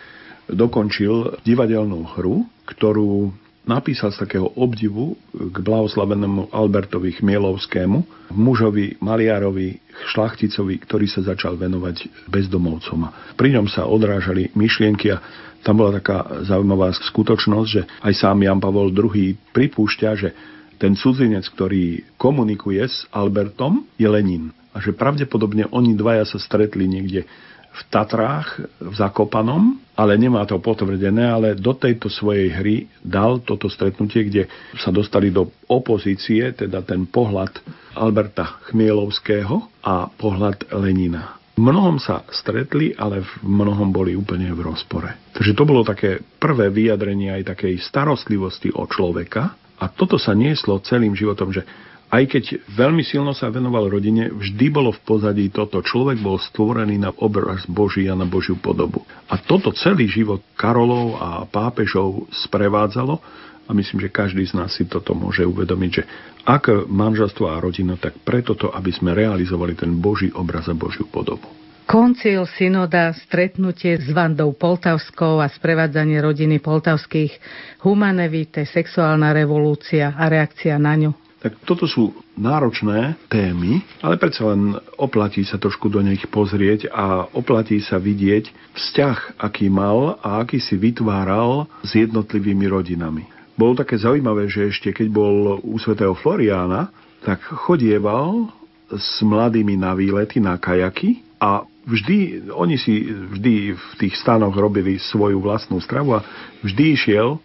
dokončil 0.51 1.40
divadelnú 1.48 2.03
hru, 2.16 2.44
ktorú 2.68 3.31
napísal 3.68 4.16
z 4.16 4.24
takého 4.24 4.48
obdivu 4.56 5.20
k 5.36 5.56
blahoslavenému 5.60 6.50
Albertovi 6.56 7.20
Chmielovskému, 7.20 8.32
mužovi, 8.34 8.98
maliarovi, 9.03 9.77
šlachticovi, 10.16 10.82
ktorý 10.88 11.06
sa 11.06 11.22
začal 11.22 11.60
venovať 11.60 12.27
bezdomovcom. 12.32 13.12
Pri 13.36 13.53
ňom 13.53 13.68
sa 13.68 13.86
odrážali 13.86 14.50
myšlienky 14.56 15.12
a 15.14 15.22
tam 15.62 15.84
bola 15.84 16.00
taká 16.00 16.48
zaujímavá 16.48 16.96
skutočnosť, 16.96 17.68
že 17.68 17.84
aj 18.08 18.14
sám 18.16 18.40
Jan 18.40 18.64
Pavol 18.64 18.90
II 18.96 19.36
pripúšťa, 19.51 20.10
že 20.16 20.32
ten 20.77 20.96
cudzinec, 20.96 21.44
ktorý 21.51 22.06
komunikuje 22.16 22.80
s 22.86 23.03
Albertom, 23.10 23.84
je 24.00 24.08
Lenin. 24.08 24.53
A 24.72 24.80
že 24.80 24.94
pravdepodobne 24.94 25.66
oni 25.74 25.98
dvaja 25.98 26.24
sa 26.24 26.38
stretli 26.38 26.86
niekde 26.86 27.25
v 27.77 27.81
Tatrách, 27.94 28.57
v 28.81 28.94
Zakopanom, 28.98 29.77
ale 29.94 30.18
nemá 30.18 30.46
to 30.50 30.57
potvrdené, 30.57 31.29
ale 31.29 31.48
do 31.53 31.77
tejto 31.77 32.09
svojej 32.09 32.50
hry 32.53 32.75
dal 33.01 33.42
toto 33.46 33.70
stretnutie, 33.70 34.25
kde 34.29 34.44
sa 34.81 34.90
dostali 34.90 35.29
do 35.29 35.53
opozície, 35.70 36.53
teda 36.57 36.81
ten 36.81 37.05
pohľad 37.05 37.53
Alberta 37.98 38.61
Chmielovského 38.70 39.70
a 39.85 40.09
pohľad 40.09 40.70
Lenina. 40.74 41.37
V 41.57 41.66
mnohom 41.66 41.98
sa 41.98 42.22
stretli, 42.29 42.94
ale 42.94 43.25
v 43.25 43.31
mnohom 43.42 43.90
boli 43.90 44.13
úplne 44.13 44.53
v 44.53 44.61
rozpore. 44.61 45.09
Takže 45.33 45.57
to 45.57 45.66
bolo 45.66 45.81
také 45.81 46.22
prvé 46.37 46.70
vyjadrenie 46.70 47.33
aj 47.33 47.57
takej 47.57 47.81
starostlivosti 47.81 48.70
o 48.77 48.85
človeka 48.85 49.57
a 49.81 49.90
toto 49.90 50.22
sa 50.22 50.37
nieslo 50.37 50.77
celým 50.85 51.18
životom, 51.18 51.50
že 51.50 51.66
aj 52.07 52.24
keď 52.24 52.43
veľmi 52.72 53.03
silno 53.03 53.35
sa 53.35 53.51
venoval 53.51 53.91
rodine, 53.91 54.31
vždy 54.31 54.72
bolo 54.72 54.96
v 54.96 55.03
pozadí 55.03 55.51
toto. 55.51 55.83
Človek 55.83 56.24
bol 56.24 56.39
stvorený 56.39 56.96
na 56.96 57.11
obraz 57.11 57.67
Boží 57.67 58.07
a 58.07 58.15
na 58.15 58.24
Božiu 58.24 58.55
podobu. 58.55 59.03
A 59.27 59.35
toto 59.35 59.75
celý 59.75 60.07
život 60.07 60.39
Karolov 60.55 61.20
a 61.20 61.43
pápežov 61.43 62.31
sprevádzalo 62.48 63.20
a 63.67 63.70
myslím, 63.75 64.07
že 64.07 64.15
každý 64.15 64.48
z 64.48 64.55
nás 64.55 64.72
si 64.72 64.87
toto 64.87 65.11
môže 65.11 65.43
uvedomiť, 65.43 65.91
že 65.91 66.03
ak 66.48 66.87
manželstvo 66.87 67.51
a 67.51 67.59
rodina, 67.59 68.00
tak 68.00 68.24
preto 68.24 68.55
to, 68.55 68.72
aby 68.72 68.87
sme 68.96 69.11
realizovali 69.11 69.75
ten 69.75 69.91
Boží 70.00 70.31
obraz 70.31 70.72
a 70.72 70.75
Božiu 70.75 71.11
podobu. 71.11 71.51
Koncil, 71.87 72.43
synoda, 72.55 73.15
stretnutie 73.15 73.96
s 73.96 74.11
Vandou 74.11 74.51
Poltavskou 74.55 75.39
a 75.39 75.48
sprevádzanie 75.48 76.20
rodiny 76.20 76.59
Poltavských, 76.59 77.35
humanevite, 77.83 78.67
sexuálna 78.67 79.31
revolúcia 79.31 80.15
a 80.15 80.27
reakcia 80.27 80.75
na 80.79 80.96
ňu. 80.96 81.26
Tak 81.38 81.54
toto 81.70 81.86
sú 81.86 82.18
náročné 82.34 83.14
témy, 83.30 83.86
ale 84.02 84.18
predsa 84.18 84.50
len 84.50 84.74
oplatí 84.98 85.46
sa 85.46 85.62
trošku 85.62 85.86
do 85.86 86.02
nich 86.02 86.26
pozrieť 86.26 86.90
a 86.90 87.30
oplatí 87.30 87.78
sa 87.78 88.02
vidieť 88.02 88.74
vzťah, 88.74 89.38
aký 89.38 89.70
mal 89.70 90.18
a 90.26 90.42
aký 90.42 90.58
si 90.58 90.74
vytváral 90.74 91.70
s 91.86 91.94
jednotlivými 91.94 92.66
rodinami. 92.66 93.30
Bolo 93.54 93.78
také 93.78 94.02
zaujímavé, 94.02 94.50
že 94.50 94.70
ešte 94.70 94.90
keď 94.94 95.08
bol 95.14 95.62
u 95.62 95.78
svätého 95.78 96.18
Floriána, 96.18 96.90
tak 97.22 97.42
chodieval 97.42 98.50
s 98.90 99.22
mladými 99.22 99.78
na 99.78 99.94
výlety, 99.94 100.42
na 100.42 100.58
kajaky 100.58 101.22
a 101.38 101.66
vždy, 101.86 102.50
oni 102.50 102.76
si 102.82 103.08
vždy 103.14 103.78
v 103.78 103.94
tých 103.98 104.18
stanoch 104.18 104.54
robili 104.54 104.98
svoju 104.98 105.42
vlastnú 105.42 105.78
stravu 105.82 106.18
a 106.18 106.26
vždy 106.66 106.98
išiel 106.98 107.38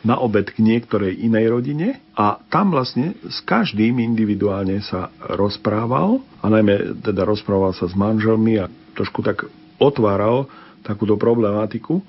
na 0.00 0.16
obed 0.16 0.48
k 0.48 0.64
niektorej 0.64 1.12
inej 1.20 1.52
rodine 1.52 1.88
a 2.16 2.40
tam 2.48 2.72
vlastne 2.72 3.16
s 3.28 3.44
každým 3.44 4.00
individuálne 4.00 4.80
sa 4.80 5.12
rozprával 5.20 6.24
a 6.40 6.46
najmä 6.48 7.04
teda 7.04 7.28
rozprával 7.28 7.76
sa 7.76 7.84
s 7.84 7.92
manželmi 7.92 8.56
a 8.60 8.72
trošku 8.96 9.20
tak 9.20 9.44
otváral 9.76 10.48
takúto 10.80 11.20
problematiku, 11.20 12.00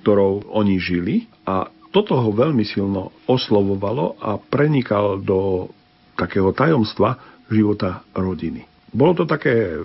ktorou 0.00 0.44
oni 0.52 0.76
žili 0.76 1.24
a 1.48 1.72
toto 1.88 2.20
ho 2.20 2.30
veľmi 2.32 2.68
silno 2.68 3.16
oslovovalo 3.24 4.20
a 4.20 4.36
prenikal 4.36 5.16
do 5.24 5.72
takého 6.20 6.52
tajomstva 6.52 7.16
života 7.48 8.04
rodiny. 8.12 8.68
Bolo 8.92 9.16
to 9.16 9.24
také 9.24 9.80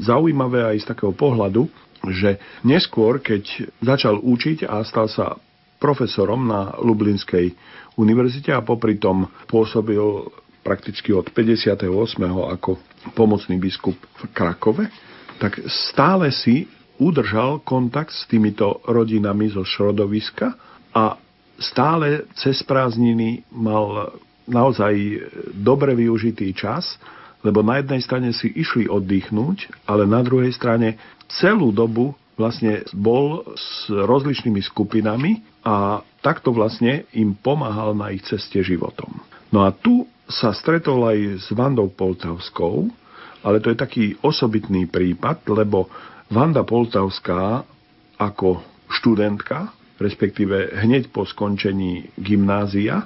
zaujímavé 0.00 0.74
aj 0.74 0.76
z 0.84 0.88
takého 0.88 1.12
pohľadu, 1.12 1.68
že 2.08 2.40
neskôr, 2.64 3.20
keď 3.20 3.68
začal 3.80 4.20
učiť 4.20 4.68
a 4.68 4.84
stal 4.84 5.08
sa 5.08 5.36
profesorom 5.84 6.48
na 6.48 6.80
Lublinskej 6.80 7.52
univerzite 8.00 8.56
a 8.56 8.64
popri 8.64 8.96
tom 8.96 9.28
pôsobil 9.44 10.00
prakticky 10.64 11.12
od 11.12 11.28
58. 11.28 11.84
ako 12.24 12.80
pomocný 13.12 13.60
biskup 13.60 14.00
v 14.00 14.22
Krakove, 14.32 14.88
tak 15.36 15.60
stále 15.68 16.32
si 16.32 16.64
udržal 16.96 17.60
kontakt 17.60 18.16
s 18.16 18.24
týmito 18.24 18.80
rodinami 18.88 19.52
zo 19.52 19.60
Šrodoviska 19.60 20.56
a 20.96 21.20
stále 21.60 22.24
cez 22.32 22.64
prázdniny 22.64 23.44
mal 23.52 24.16
naozaj 24.48 24.94
dobre 25.52 25.92
využitý 25.92 26.56
čas, 26.56 26.96
lebo 27.44 27.60
na 27.60 27.84
jednej 27.84 28.00
strane 28.00 28.32
si 28.32 28.48
išli 28.56 28.88
oddychnúť, 28.88 29.84
ale 29.84 30.08
na 30.08 30.24
druhej 30.24 30.54
strane 30.56 30.96
celú 31.28 31.68
dobu 31.76 32.16
vlastne 32.34 32.82
bol 32.94 33.46
s 33.54 33.90
rozličnými 33.90 34.60
skupinami 34.62 35.42
a 35.62 36.02
takto 36.20 36.50
vlastne 36.50 37.06
im 37.14 37.34
pomáhal 37.38 37.94
na 37.94 38.10
ich 38.10 38.26
ceste 38.26 38.60
životom. 38.60 39.22
No 39.54 39.62
a 39.62 39.70
tu 39.70 40.08
sa 40.26 40.50
stretol 40.50 41.04
aj 41.04 41.18
s 41.44 41.46
Vandou 41.52 41.92
Poltavskou, 41.92 42.90
ale 43.44 43.60
to 43.60 43.70
je 43.70 43.76
taký 43.76 44.04
osobitný 44.24 44.88
prípad, 44.88 45.44
lebo 45.52 45.86
Vanda 46.32 46.64
Poltavská 46.64 47.62
ako 48.16 48.64
študentka, 48.88 49.70
respektíve 50.00 50.74
hneď 50.80 51.12
po 51.12 51.28
skončení 51.28 52.08
gymnázia, 52.16 53.04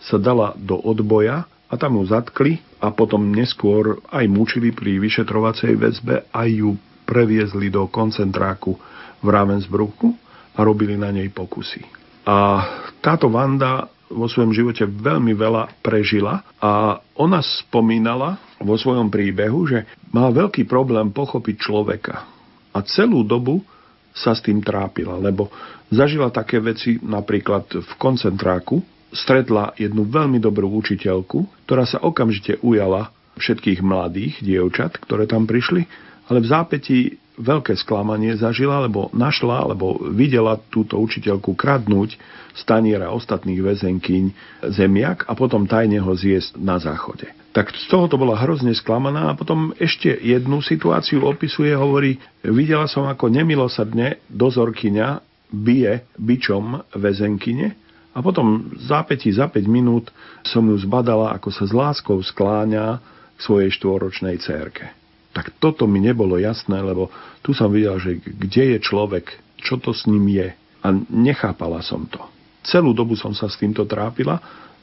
sa 0.00 0.16
dala 0.16 0.56
do 0.56 0.78
odboja 0.80 1.44
a 1.68 1.74
tam 1.76 2.00
ju 2.00 2.04
zatkli 2.08 2.62
a 2.80 2.88
potom 2.94 3.28
neskôr 3.28 4.00
aj 4.08 4.24
mučili 4.30 4.72
pri 4.72 4.96
vyšetrovacej 4.96 5.76
väzbe, 5.76 6.32
aj 6.32 6.48
ju 6.48 6.70
previezli 7.10 7.74
do 7.74 7.90
koncentráku 7.90 8.78
v 9.18 9.26
Ravensbrüchu 9.26 10.14
a 10.54 10.62
robili 10.62 10.94
na 10.94 11.10
nej 11.10 11.26
pokusy. 11.34 11.82
A 12.22 12.62
táto 13.02 13.26
Vanda 13.26 13.90
vo 14.10 14.26
svojom 14.30 14.54
živote 14.54 14.86
veľmi 14.86 15.34
veľa 15.34 15.82
prežila 15.82 16.42
a 16.62 16.98
ona 17.18 17.42
spomínala 17.42 18.38
vo 18.62 18.74
svojom 18.78 19.10
príbehu, 19.10 19.66
že 19.66 19.86
má 20.14 20.30
veľký 20.30 20.66
problém 20.66 21.10
pochopiť 21.10 21.56
človeka. 21.58 22.26
A 22.70 22.78
celú 22.86 23.26
dobu 23.26 23.62
sa 24.10 24.34
s 24.34 24.42
tým 24.42 24.58
trápila, 24.62 25.14
lebo 25.18 25.50
zažila 25.90 26.30
také 26.34 26.58
veci 26.58 26.98
napríklad 26.98 27.70
v 27.70 27.92
koncentráku, 27.98 28.82
stretla 29.10 29.74
jednu 29.78 30.06
veľmi 30.06 30.38
dobrú 30.38 30.70
učiteľku, 30.78 31.66
ktorá 31.66 31.86
sa 31.86 32.02
okamžite 32.02 32.62
ujala 32.62 33.10
všetkých 33.38 33.80
mladých 33.82 34.42
dievčat, 34.42 34.98
ktoré 35.02 35.26
tam 35.26 35.46
prišli, 35.46 35.86
ale 36.30 36.38
v 36.38 36.50
zápätí 36.50 36.98
veľké 37.40 37.74
sklamanie 37.74 38.36
zažila, 38.36 38.84
lebo 38.84 39.08
našla, 39.16 39.66
alebo 39.66 39.98
videla 40.12 40.60
túto 40.70 41.00
učiteľku 41.00 41.56
kradnúť 41.56 42.14
staniera 42.52 43.10
ostatných 43.10 43.58
väzenkyň 43.64 44.24
zemiak 44.70 45.24
a 45.26 45.32
potom 45.34 45.64
tajne 45.64 45.98
ho 45.98 46.12
zjesť 46.12 46.60
na 46.60 46.76
záchode. 46.76 47.26
Tak 47.50 47.74
z 47.74 47.90
toho 47.90 48.06
to 48.06 48.14
bola 48.14 48.38
hrozne 48.38 48.70
sklamaná 48.76 49.32
a 49.32 49.38
potom 49.38 49.74
ešte 49.80 50.06
jednu 50.06 50.62
situáciu 50.62 51.26
opisuje, 51.26 51.74
hovorí, 51.74 52.20
videla 52.46 52.86
som 52.86 53.10
ako 53.10 53.26
nemilosrdne 53.26 54.22
dozorkyňa 54.30 55.18
bije 55.50 56.06
bičom 56.14 56.78
väzenkyne 56.94 57.74
a 58.14 58.18
potom 58.22 58.70
zápäti 58.78 59.34
za 59.34 59.50
5 59.50 59.66
minút 59.66 60.14
som 60.46 60.62
ju 60.62 60.78
zbadala, 60.78 61.34
ako 61.34 61.50
sa 61.50 61.64
s 61.66 61.74
láskou 61.74 62.22
skláňa 62.22 63.02
k 63.34 63.40
svojej 63.42 63.70
štvoročnej 63.74 64.38
cérke. 64.38 64.99
Tak 65.30 65.62
toto 65.62 65.86
mi 65.86 66.02
nebolo 66.02 66.36
jasné, 66.36 66.82
lebo 66.82 67.08
tu 67.40 67.54
som 67.54 67.70
videl, 67.70 67.96
že 68.02 68.18
kde 68.18 68.76
je 68.76 68.78
človek, 68.82 69.30
čo 69.62 69.78
to 69.78 69.94
s 69.94 70.10
ním 70.10 70.26
je. 70.26 70.48
A 70.80 70.86
nechápala 71.12 71.84
som 71.84 72.08
to. 72.08 72.18
Celú 72.66 72.92
dobu 72.96 73.14
som 73.14 73.32
sa 73.36 73.46
s 73.46 73.60
týmto 73.60 73.86
trápila. 73.86 74.40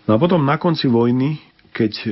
No 0.07 0.15
a 0.15 0.21
potom 0.21 0.39
na 0.41 0.55
konci 0.55 0.87
vojny, 0.87 1.41
keď 1.75 1.93
e, 2.05 2.09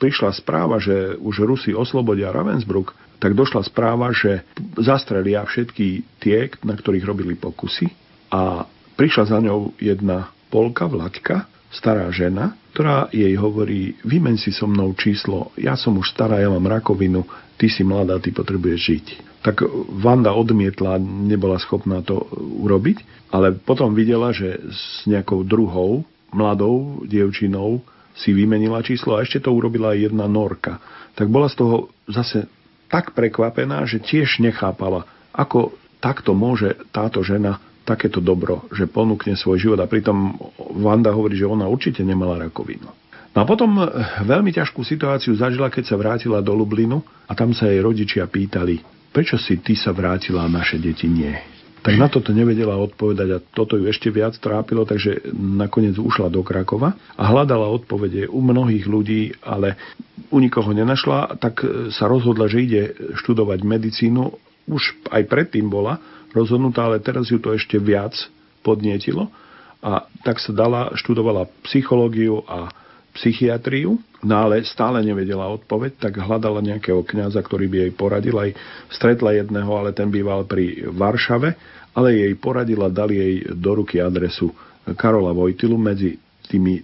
prišla 0.00 0.32
správa, 0.32 0.78
že 0.78 1.18
už 1.18 1.44
Rusi 1.44 1.72
oslobodia 1.74 2.32
Ravensbrück, 2.32 2.94
tak 3.20 3.36
došla 3.36 3.60
správa, 3.68 4.08
že 4.16 4.48
zastrelia 4.80 5.44
všetky 5.44 6.16
tie, 6.16 6.48
na 6.64 6.72
ktorých 6.72 7.04
robili 7.04 7.36
pokusy 7.36 7.92
a 8.32 8.64
prišla 8.96 9.24
za 9.28 9.38
ňou 9.44 9.76
jedna 9.76 10.32
polka, 10.48 10.88
vlaďka, 10.88 11.44
stará 11.70 12.10
žena, 12.10 12.58
ktorá 12.74 13.10
jej 13.14 13.34
hovorí, 13.38 13.98
vymeň 14.02 14.36
si 14.38 14.50
so 14.50 14.66
mnou 14.66 14.94
číslo, 14.98 15.54
ja 15.54 15.78
som 15.78 15.94
už 15.98 16.10
stará, 16.10 16.42
ja 16.42 16.50
mám 16.50 16.66
rakovinu, 16.66 17.22
ty 17.54 17.70
si 17.70 17.86
mladá, 17.86 18.18
ty 18.18 18.34
potrebuješ 18.34 18.80
žiť. 18.80 19.06
Tak 19.40 19.64
Vanda 20.02 20.36
odmietla, 20.36 21.00
nebola 21.00 21.56
schopná 21.56 22.04
to 22.04 22.28
urobiť, 22.60 23.30
ale 23.32 23.56
potom 23.56 23.94
videla, 23.96 24.34
že 24.34 24.60
s 24.68 25.06
nejakou 25.06 25.46
druhou, 25.46 26.04
mladou 26.30 27.02
dievčinou 27.06 27.82
si 28.14 28.34
vymenila 28.34 28.82
číslo 28.84 29.16
a 29.16 29.22
ešte 29.22 29.46
to 29.46 29.50
urobila 29.54 29.94
aj 29.94 30.10
jedna 30.10 30.26
norka. 30.26 30.78
Tak 31.14 31.30
bola 31.30 31.50
z 31.50 31.56
toho 31.58 31.76
zase 32.06 32.46
tak 32.90 33.14
prekvapená, 33.14 33.86
že 33.86 34.02
tiež 34.02 34.42
nechápala, 34.42 35.06
ako 35.30 35.74
takto 36.02 36.34
môže 36.34 36.74
táto 36.90 37.22
žena 37.22 37.62
takéto 37.90 38.22
dobro, 38.22 38.70
že 38.70 38.86
ponúkne 38.86 39.34
svoj 39.34 39.58
život 39.58 39.78
a 39.82 39.90
pritom 39.90 40.38
Vanda 40.78 41.10
hovorí, 41.10 41.34
že 41.34 41.50
ona 41.50 41.66
určite 41.66 42.06
nemala 42.06 42.38
rakovinu. 42.38 42.86
No 43.30 43.38
a 43.42 43.44
potom 43.46 43.78
eh, 43.78 43.86
veľmi 44.26 44.50
ťažkú 44.54 44.82
situáciu 44.82 45.34
zažila, 45.34 45.70
keď 45.70 45.84
sa 45.90 45.98
vrátila 45.98 46.38
do 46.42 46.54
Lublinu 46.54 47.02
a 47.26 47.32
tam 47.34 47.54
sa 47.54 47.70
jej 47.70 47.82
rodičia 47.82 48.26
pýtali, 48.26 48.82
prečo 49.10 49.38
si 49.38 49.58
ty 49.62 49.74
sa 49.74 49.90
vrátila 49.90 50.46
a 50.46 50.50
naše 50.50 50.78
deti 50.78 51.10
nie. 51.10 51.34
Tak 51.80 51.96
na 51.96 52.12
toto 52.12 52.36
nevedela 52.36 52.76
odpovedať 52.76 53.28
a 53.32 53.40
toto 53.40 53.80
ju 53.80 53.88
ešte 53.88 54.12
viac 54.12 54.36
trápilo, 54.36 54.84
takže 54.84 55.32
nakoniec 55.32 55.96
ušla 55.96 56.28
do 56.28 56.44
Krakova 56.44 56.92
a 57.16 57.22
hľadala 57.24 57.72
odpovede 57.72 58.28
u 58.28 58.44
mnohých 58.44 58.84
ľudí, 58.84 59.32
ale 59.40 59.80
u 60.28 60.44
nikoho 60.44 60.76
nenašla, 60.76 61.40
tak 61.40 61.64
eh, 61.64 61.88
sa 61.94 62.10
rozhodla, 62.10 62.50
že 62.50 62.58
ide 62.66 62.82
študovať 63.24 63.58
medicínu. 63.64 64.49
Už 64.68 64.96
aj 65.12 65.28
predtým 65.28 65.68
bola, 65.68 66.00
rozhodnutá, 66.34 66.86
ale 66.86 67.02
teraz 67.02 67.28
ju 67.30 67.38
to 67.38 67.54
ešte 67.54 67.78
viac 67.80 68.16
podnietilo 68.60 69.32
a 69.80 70.04
tak 70.20 70.36
sa 70.38 70.52
dala, 70.52 70.92
študovala 70.92 71.48
psychológiu 71.64 72.44
a 72.44 72.68
psychiatriu, 73.16 73.98
no 74.22 74.34
ale 74.36 74.62
stále 74.62 75.02
nevedela 75.02 75.50
odpoveď, 75.50 75.98
tak 75.98 76.20
hľadala 76.20 76.62
nejakého 76.62 77.02
kňaza, 77.02 77.40
ktorý 77.42 77.66
by 77.66 77.76
jej 77.88 77.92
poradil. 77.96 78.36
Aj 78.38 78.50
stretla 78.92 79.34
jedného, 79.34 79.72
ale 79.74 79.90
ten 79.90 80.12
býval 80.12 80.46
pri 80.46 80.86
Varšave, 80.86 81.56
ale 81.96 82.08
jej 82.14 82.32
poradila, 82.38 82.92
dali 82.92 83.18
jej 83.18 83.34
do 83.50 83.82
ruky 83.82 83.98
adresu 83.98 84.54
Karola 84.94 85.34
Vojtilu 85.34 85.74
medzi 85.74 86.20
tými 86.46 86.78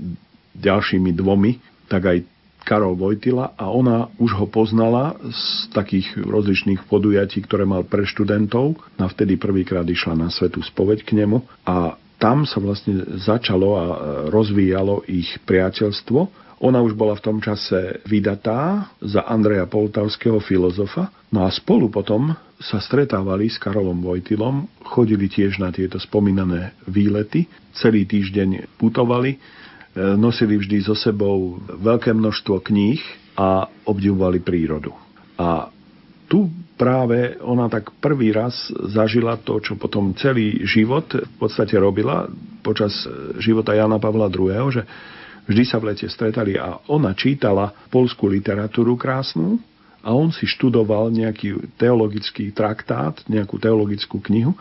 ďalšími 0.56 1.10
dvomi, 1.14 1.52
tak 1.86 2.02
aj 2.10 2.18
Karol 2.66 2.98
Vojtila 2.98 3.54
a 3.54 3.70
ona 3.70 4.10
už 4.18 4.34
ho 4.42 4.50
poznala 4.50 5.14
z 5.22 5.70
takých 5.70 6.18
rozličných 6.18 6.90
podujatí, 6.90 7.46
ktoré 7.46 7.62
mal 7.62 7.86
pre 7.86 8.02
študentov. 8.02 8.74
A 8.98 9.06
vtedy 9.06 9.38
prvýkrát 9.38 9.86
išla 9.86 10.18
na 10.18 10.28
svetú 10.34 10.58
spoveď 10.66 11.06
k 11.06 11.22
nemu 11.22 11.46
a 11.62 11.94
tam 12.18 12.42
sa 12.42 12.58
vlastne 12.58 13.06
začalo 13.22 13.68
a 13.78 13.84
rozvíjalo 14.34 15.06
ich 15.06 15.38
priateľstvo. 15.46 16.44
Ona 16.64 16.80
už 16.80 16.96
bola 16.96 17.12
v 17.12 17.24
tom 17.24 17.38
čase 17.44 18.00
vydatá 18.08 18.88
za 19.04 19.28
Andreja 19.28 19.68
Poltavského 19.68 20.40
filozofa, 20.40 21.12
no 21.28 21.44
a 21.44 21.52
spolu 21.52 21.92
potom 21.92 22.32
sa 22.56 22.80
stretávali 22.80 23.52
s 23.52 23.60
Karolom 23.60 24.00
Vojtilom, 24.00 24.64
chodili 24.80 25.28
tiež 25.28 25.60
na 25.60 25.68
tieto 25.68 26.00
spomínané 26.00 26.72
výlety, 26.88 27.44
celý 27.76 28.08
týždeň 28.08 28.80
putovali, 28.80 29.36
nosili 29.96 30.60
vždy 30.60 30.84
so 30.84 30.92
sebou 30.92 31.56
veľké 31.64 32.12
množstvo 32.12 32.60
kníh 32.60 33.00
a 33.36 33.68
obdivovali 33.88 34.44
prírodu. 34.44 34.92
A 35.40 35.72
tu 36.28 36.52
práve 36.76 37.38
ona 37.40 37.70
tak 37.72 37.88
prvý 38.02 38.34
raz 38.34 38.68
zažila 38.92 39.40
to, 39.40 39.62
čo 39.62 39.80
potom 39.80 40.12
celý 40.12 40.64
život 40.68 41.08
v 41.08 41.34
podstate 41.40 41.78
robila 41.80 42.28
počas 42.60 42.92
života 43.40 43.72
Jana 43.72 43.96
Pavla 43.96 44.28
II., 44.28 44.68
že 44.68 44.82
vždy 45.48 45.62
sa 45.64 45.80
v 45.80 45.94
lete 45.94 46.06
stretali 46.10 46.58
a 46.60 46.82
ona 46.90 47.16
čítala 47.16 47.72
polskú 47.88 48.28
literatúru 48.28 48.98
krásnu 48.98 49.56
a 50.04 50.12
on 50.12 50.34
si 50.34 50.44
študoval 50.44 51.14
nejaký 51.14 51.78
teologický 51.78 52.52
traktát, 52.52 53.22
nejakú 53.30 53.56
teologickú 53.56 54.20
knihu 54.28 54.52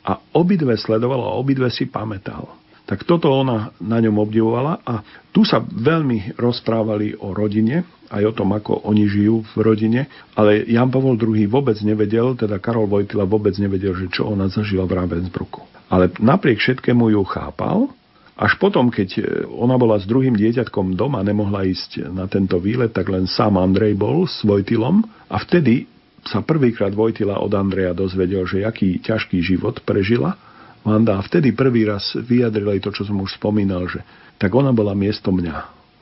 a 0.00 0.18
obidve 0.32 0.74
sledoval 0.80 1.20
a 1.28 1.36
obidve 1.36 1.68
si 1.68 1.84
pamätal. 1.84 2.59
Tak 2.90 3.06
toto 3.06 3.30
ona 3.30 3.70
na 3.78 4.02
ňom 4.02 4.18
obdivovala 4.18 4.82
a 4.82 5.06
tu 5.30 5.46
sa 5.46 5.62
veľmi 5.62 6.34
rozprávali 6.34 7.14
o 7.22 7.30
rodine, 7.30 7.86
aj 8.10 8.34
o 8.34 8.34
tom, 8.34 8.50
ako 8.50 8.82
oni 8.82 9.06
žijú 9.06 9.46
v 9.54 9.58
rodine, 9.62 10.00
ale 10.34 10.66
Jan 10.66 10.90
Pavol 10.90 11.14
II 11.14 11.38
vôbec 11.46 11.78
nevedel, 11.86 12.34
teda 12.34 12.58
Karol 12.58 12.90
Vojtila 12.90 13.30
vôbec 13.30 13.54
nevedel, 13.62 13.94
že 13.94 14.10
čo 14.10 14.26
ona 14.26 14.50
zažila 14.50 14.90
v 14.90 14.98
Ravensbrucku. 14.98 15.62
Ale 15.86 16.10
napriek 16.18 16.58
všetkému 16.58 17.14
ju 17.14 17.22
chápal, 17.30 17.94
až 18.34 18.58
potom, 18.58 18.90
keď 18.90 19.22
ona 19.46 19.78
bola 19.78 19.94
s 19.94 20.08
druhým 20.10 20.34
dieťatkom 20.34 20.98
doma, 20.98 21.22
nemohla 21.22 21.70
ísť 21.70 22.10
na 22.10 22.26
tento 22.26 22.58
výlet, 22.58 22.90
tak 22.90 23.06
len 23.06 23.30
sám 23.30 23.54
Andrej 23.54 23.94
bol 23.94 24.26
s 24.26 24.42
Vojtilom 24.42 25.06
a 25.30 25.38
vtedy 25.38 25.86
sa 26.26 26.42
prvýkrát 26.42 26.90
Vojtila 26.90 27.38
od 27.38 27.54
Andreja 27.54 27.94
dozvedel, 27.94 28.42
že 28.50 28.66
aký 28.66 28.98
ťažký 28.98 29.38
život 29.46 29.78
prežila 29.86 30.34
Vanda 30.80 31.20
a 31.20 31.24
vtedy 31.24 31.52
prvý 31.52 31.84
raz 31.84 32.16
vyjadrili 32.16 32.80
to, 32.80 32.88
čo 32.88 33.04
som 33.04 33.20
už 33.20 33.36
spomínal, 33.36 33.84
že 33.84 34.00
tak 34.40 34.52
ona 34.56 34.72
bola 34.72 34.96
miesto 34.96 35.28
mňa. 35.28 35.56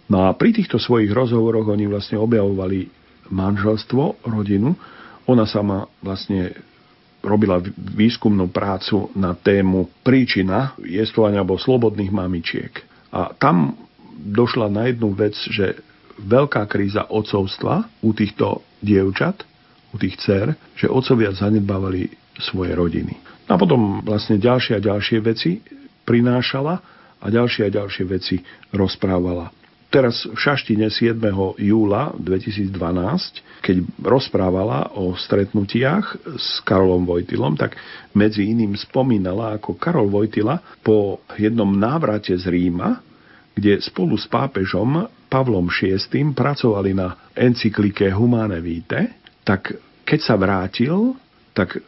No 0.09 0.31
a 0.31 0.33
pri 0.33 0.55
týchto 0.55 0.79
svojich 0.79 1.11
rozhovoroch 1.11 1.67
oni 1.69 1.91
vlastne 1.91 2.17
objavovali 2.17 2.89
manželstvo, 3.29 4.25
rodinu. 4.25 4.73
Ona 5.29 5.45
sama 5.45 5.85
vlastne 6.01 6.57
robila 7.21 7.61
výskumnú 7.77 8.49
prácu 8.49 9.11
na 9.19 9.35
tému 9.35 9.91
príčina 10.07 10.73
jestvovania 10.81 11.43
alebo 11.43 11.61
slobodných 11.61 12.15
mamičiek. 12.15 12.73
A 13.13 13.35
tam 13.37 13.77
došla 14.17 14.71
na 14.71 14.89
jednu 14.89 15.13
vec, 15.13 15.35
že 15.51 15.83
veľká 16.19 16.67
kríza 16.71 17.07
otcovstva 17.11 17.87
u 18.03 18.11
týchto 18.15 18.63
dievčat, 18.81 19.43
u 19.93 19.97
tých 19.97 20.19
dcer, 20.21 20.47
že 20.79 20.91
otcovia 20.91 21.35
zanedbávali 21.35 22.11
svoje 22.39 22.73
rodiny. 22.75 23.15
A 23.49 23.57
potom 23.57 24.05
vlastne 24.05 24.37
ďalšie 24.37 24.77
a 24.77 24.85
ďalšie 24.85 25.19
veci 25.25 25.65
prinášala 26.05 26.75
a 27.19 27.27
ďalšie 27.27 27.69
a 27.69 27.71
ďalšie 27.73 28.05
veci 28.05 28.37
rozprávala. 28.71 29.51
Teraz 29.89 30.29
v 30.29 30.37
Šaštine 30.37 30.93
7. 30.93 31.17
júla 31.57 32.13
2012, 32.21 32.77
keď 33.65 33.77
rozprávala 34.05 34.93
o 34.93 35.17
stretnutiach 35.17 36.37
s 36.37 36.61
Karolom 36.61 37.09
Vojtilom, 37.09 37.57
tak 37.57 37.73
medzi 38.13 38.53
iným 38.53 38.77
spomínala, 38.77 39.57
ako 39.57 39.81
Karol 39.81 40.13
Vojtila 40.13 40.61
po 40.85 41.25
jednom 41.41 41.73
návrate 41.73 42.37
z 42.37 42.53
Ríma, 42.53 43.01
kde 43.57 43.81
spolu 43.81 44.21
s 44.21 44.29
pápežom 44.29 45.09
Pavlom 45.33 45.73
VI 45.73 45.97
pracovali 46.37 46.93
na 46.93 47.33
encyklike 47.33 48.13
Humane 48.13 48.61
Vitae, 48.61 49.09
tak 49.41 49.73
keď 50.05 50.21
sa 50.21 50.37
vrátil, 50.37 51.17
tak 51.57 51.81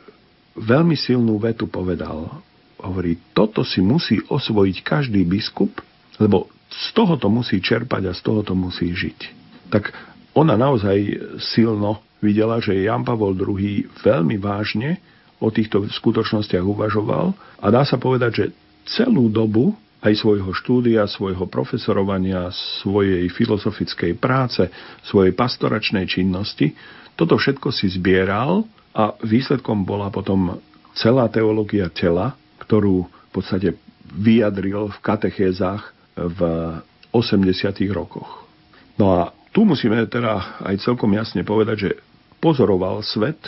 veľmi 0.56 0.96
silnú 0.98 1.38
vetu 1.38 1.70
povedal. 1.70 2.42
Hovorí, 2.80 3.18
toto 3.36 3.60
si 3.60 3.84
musí 3.84 4.18
osvojiť 4.24 4.76
každý 4.80 5.22
biskup, 5.28 5.70
lebo 6.16 6.48
z 6.70 6.86
toho 6.96 7.18
to 7.18 7.28
musí 7.28 7.60
čerpať 7.60 8.08
a 8.08 8.16
z 8.16 8.20
toho 8.24 8.40
to 8.40 8.54
musí 8.56 8.94
žiť. 8.94 9.18
Tak 9.68 9.92
ona 10.32 10.54
naozaj 10.54 10.96
silno 11.42 12.00
videla, 12.22 12.62
že 12.62 12.78
Jan 12.86 13.02
Pavol 13.02 13.34
II 13.34 13.90
veľmi 14.00 14.36
vážne 14.38 15.02
o 15.42 15.48
týchto 15.48 15.88
skutočnostiach 15.88 16.62
uvažoval 16.62 17.32
a 17.58 17.66
dá 17.72 17.82
sa 17.82 17.96
povedať, 17.96 18.32
že 18.32 18.46
celú 18.86 19.28
dobu 19.32 19.72
aj 20.00 20.16
svojho 20.16 20.52
štúdia, 20.56 21.04
svojho 21.04 21.44
profesorovania, 21.48 22.48
svojej 22.80 23.28
filozofickej 23.28 24.16
práce, 24.16 24.64
svojej 25.04 25.36
pastoračnej 25.36 26.08
činnosti. 26.08 26.72
Toto 27.16 27.36
všetko 27.36 27.68
si 27.68 27.92
zbieral 27.92 28.64
a 28.94 29.14
výsledkom 29.22 29.87
bola 29.87 30.11
potom 30.11 30.59
celá 30.98 31.31
teológia 31.31 31.87
tela, 31.90 32.35
ktorú 32.59 33.07
v 33.07 33.31
podstate 33.31 33.79
vyjadril 34.11 34.90
v 34.90 34.98
katechézach 34.98 35.94
v 36.18 36.40
80. 37.14 37.70
rokoch. 37.94 38.46
No 38.98 39.14
a 39.14 39.20
tu 39.55 39.62
musíme 39.66 40.07
teda 40.07 40.62
aj 40.62 40.83
celkom 40.83 41.11
jasne 41.14 41.46
povedať, 41.46 41.76
že 41.79 41.90
pozoroval 42.42 43.03
svet, 43.07 43.38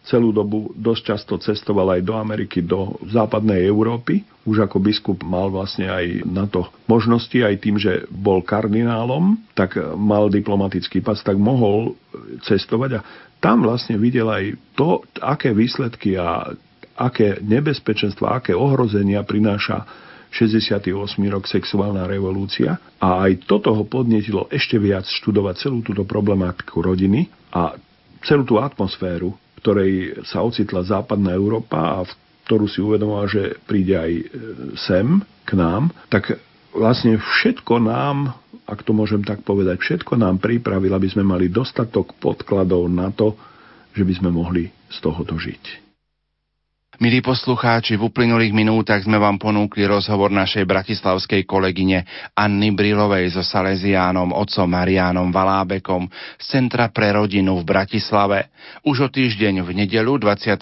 celú 0.00 0.32
dobu 0.32 0.72
dosť 0.72 1.02
často 1.04 1.34
cestoval 1.36 2.00
aj 2.00 2.02
do 2.02 2.16
Ameriky, 2.16 2.64
do 2.64 2.96
západnej 3.12 3.68
Európy. 3.68 4.24
Už 4.48 4.64
ako 4.64 4.80
biskup 4.80 5.20
mal 5.20 5.52
vlastne 5.52 5.92
aj 5.92 6.24
na 6.24 6.48
to 6.48 6.64
možnosti, 6.88 7.36
aj 7.36 7.60
tým, 7.60 7.76
že 7.76 8.08
bol 8.08 8.40
kardinálom, 8.40 9.36
tak 9.52 9.76
mal 10.00 10.32
diplomatický 10.32 11.04
pas, 11.04 11.20
tak 11.20 11.36
mohol 11.36 12.00
cestovať 12.48 12.90
a 12.96 13.04
tam 13.40 13.64
vlastne 13.64 13.96
videl 13.96 14.28
aj 14.28 14.44
to, 14.76 15.00
aké 15.18 15.56
výsledky 15.56 16.14
a 16.20 16.52
aké 17.00 17.40
nebezpečenstva, 17.40 18.40
aké 18.40 18.52
ohrozenia 18.52 19.24
prináša 19.24 19.88
68. 20.30 20.94
rok 21.26 21.48
sexuálna 21.48 22.06
revolúcia 22.06 22.78
a 23.02 23.26
aj 23.26 23.50
toto 23.50 23.74
ho 23.74 23.82
podnetilo 23.82 24.46
ešte 24.46 24.78
viac 24.78 25.02
študovať 25.08 25.54
celú 25.66 25.82
túto 25.82 26.06
problematiku 26.06 26.84
rodiny 26.84 27.26
a 27.50 27.74
celú 28.22 28.46
tú 28.46 28.56
atmosféru, 28.62 29.34
v 29.34 29.58
ktorej 29.58 29.92
sa 30.22 30.46
ocitla 30.46 30.86
západná 30.86 31.34
Európa 31.34 31.98
a 31.98 32.06
v 32.06 32.12
ktorú 32.46 32.66
si 32.70 32.78
uvedomoval, 32.78 33.26
že 33.26 33.58
príde 33.66 33.94
aj 33.94 34.12
e, 34.12 34.24
sem 34.78 35.22
k 35.46 35.50
nám, 35.58 35.90
tak 36.10 36.38
vlastne 36.70 37.18
všetko 37.18 37.82
nám, 37.82 38.34
ak 38.70 38.86
to 38.86 38.94
môžem 38.94 39.26
tak 39.26 39.42
povedať, 39.42 39.82
všetko 39.82 40.14
nám 40.14 40.38
pripravil, 40.38 40.94
aby 40.94 41.10
sme 41.10 41.26
mali 41.26 41.50
dostatok 41.50 42.14
podkladov 42.22 42.86
na 42.86 43.10
to, 43.10 43.34
že 43.90 44.06
by 44.06 44.14
sme 44.14 44.30
mohli 44.30 44.70
z 44.86 44.96
tohoto 45.02 45.34
žiť. 45.34 45.89
Milí 47.00 47.24
poslucháči, 47.24 47.96
v 47.96 48.12
uplynulých 48.12 48.52
minútach 48.52 49.00
sme 49.00 49.16
vám 49.16 49.40
ponúkli 49.40 49.88
rozhovor 49.88 50.28
našej 50.28 50.68
bratislavskej 50.68 51.48
kolegyne 51.48 52.04
Anny 52.36 52.76
Brilovej 52.76 53.32
so 53.32 53.40
Salesiánom, 53.40 54.36
otcom 54.36 54.68
Marianom 54.68 55.32
Valábekom 55.32 56.12
z 56.36 56.44
Centra 56.44 56.92
pre 56.92 57.16
rodinu 57.16 57.56
v 57.56 57.64
Bratislave. 57.64 58.52
Už 58.84 59.00
o 59.00 59.08
týždeň 59.08 59.64
v 59.64 59.80
nedelu 59.80 60.12
29. 60.20 60.60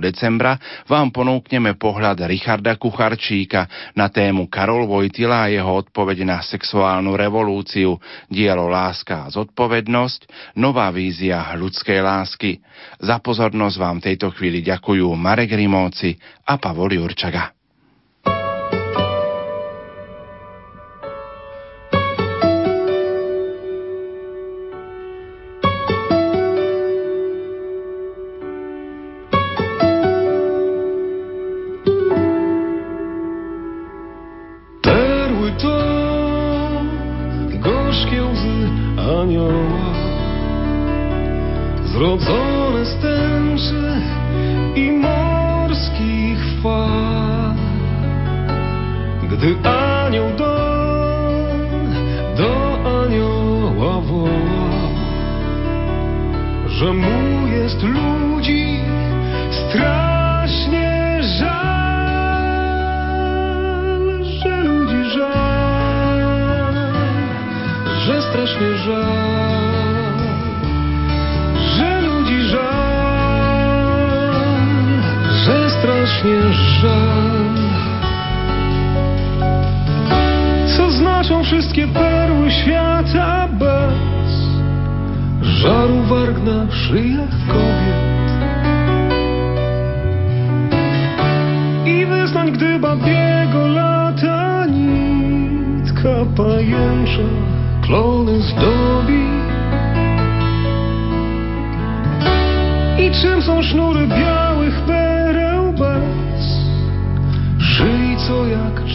decembra 0.00 0.56
vám 0.88 1.12
ponúkneme 1.12 1.76
pohľad 1.76 2.24
Richarda 2.24 2.80
Kucharčíka 2.80 3.92
na 3.92 4.08
tému 4.08 4.48
Karol 4.48 4.88
Vojtila 4.88 5.44
a 5.44 5.52
jeho 5.52 5.84
odpoveď 5.84 6.24
na 6.24 6.40
sexuálnu 6.40 7.12
revolúciu, 7.12 8.00
dielo 8.32 8.72
Láska 8.72 9.28
a 9.28 9.30
zodpovednosť, 9.36 10.56
nová 10.56 10.88
vízia 10.88 11.44
ľudskej 11.60 12.00
lásky. 12.00 12.56
Za 13.04 13.20
pozornosť 13.20 13.76
vám 13.76 14.00
tejto 14.00 14.32
chvíli 14.32 14.64
ďakujú 14.64 15.12
Marek 15.12 15.57
Grimovci 15.58 16.14
a 16.46 16.56
Pavol 16.56 16.94
Jurčaga. 16.94 17.57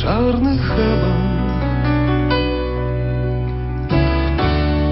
Czarny 0.03 0.57
heban. 0.57 1.33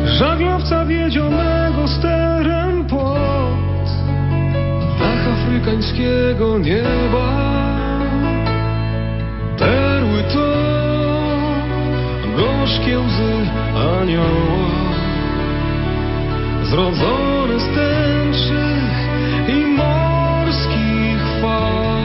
Żaglowca 0.06 0.86
wiedzionego 0.86 1.88
sterem 1.88 2.86
pod 2.86 3.86
dach 5.00 5.28
afrykańskiego 5.34 6.58
nieba. 6.58 7.52
Perły 9.60 10.24
to 10.34 10.52
gorzkie 12.38 13.00
łzy 13.00 13.34
anioła 13.76 14.72
Zrodzone 16.64 17.60
z 17.60 17.66
tęczy 17.76 18.64
i 19.48 19.66
morskich 19.78 21.22
fal 21.42 22.02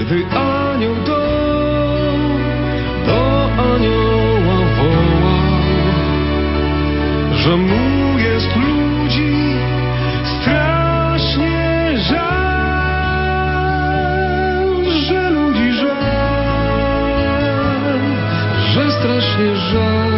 Gdy 0.00 0.26
anioł 0.36 0.63
Że 7.44 7.56
mu 7.56 8.18
jest 8.18 8.56
ludzi 8.56 9.56
strasznie 10.24 11.98
żal 12.08 13.34
Że 15.06 15.30
ludzi 15.30 15.72
żal 15.72 15.90
Że 18.74 18.92
strasznie 18.92 19.56
żal 19.56 20.13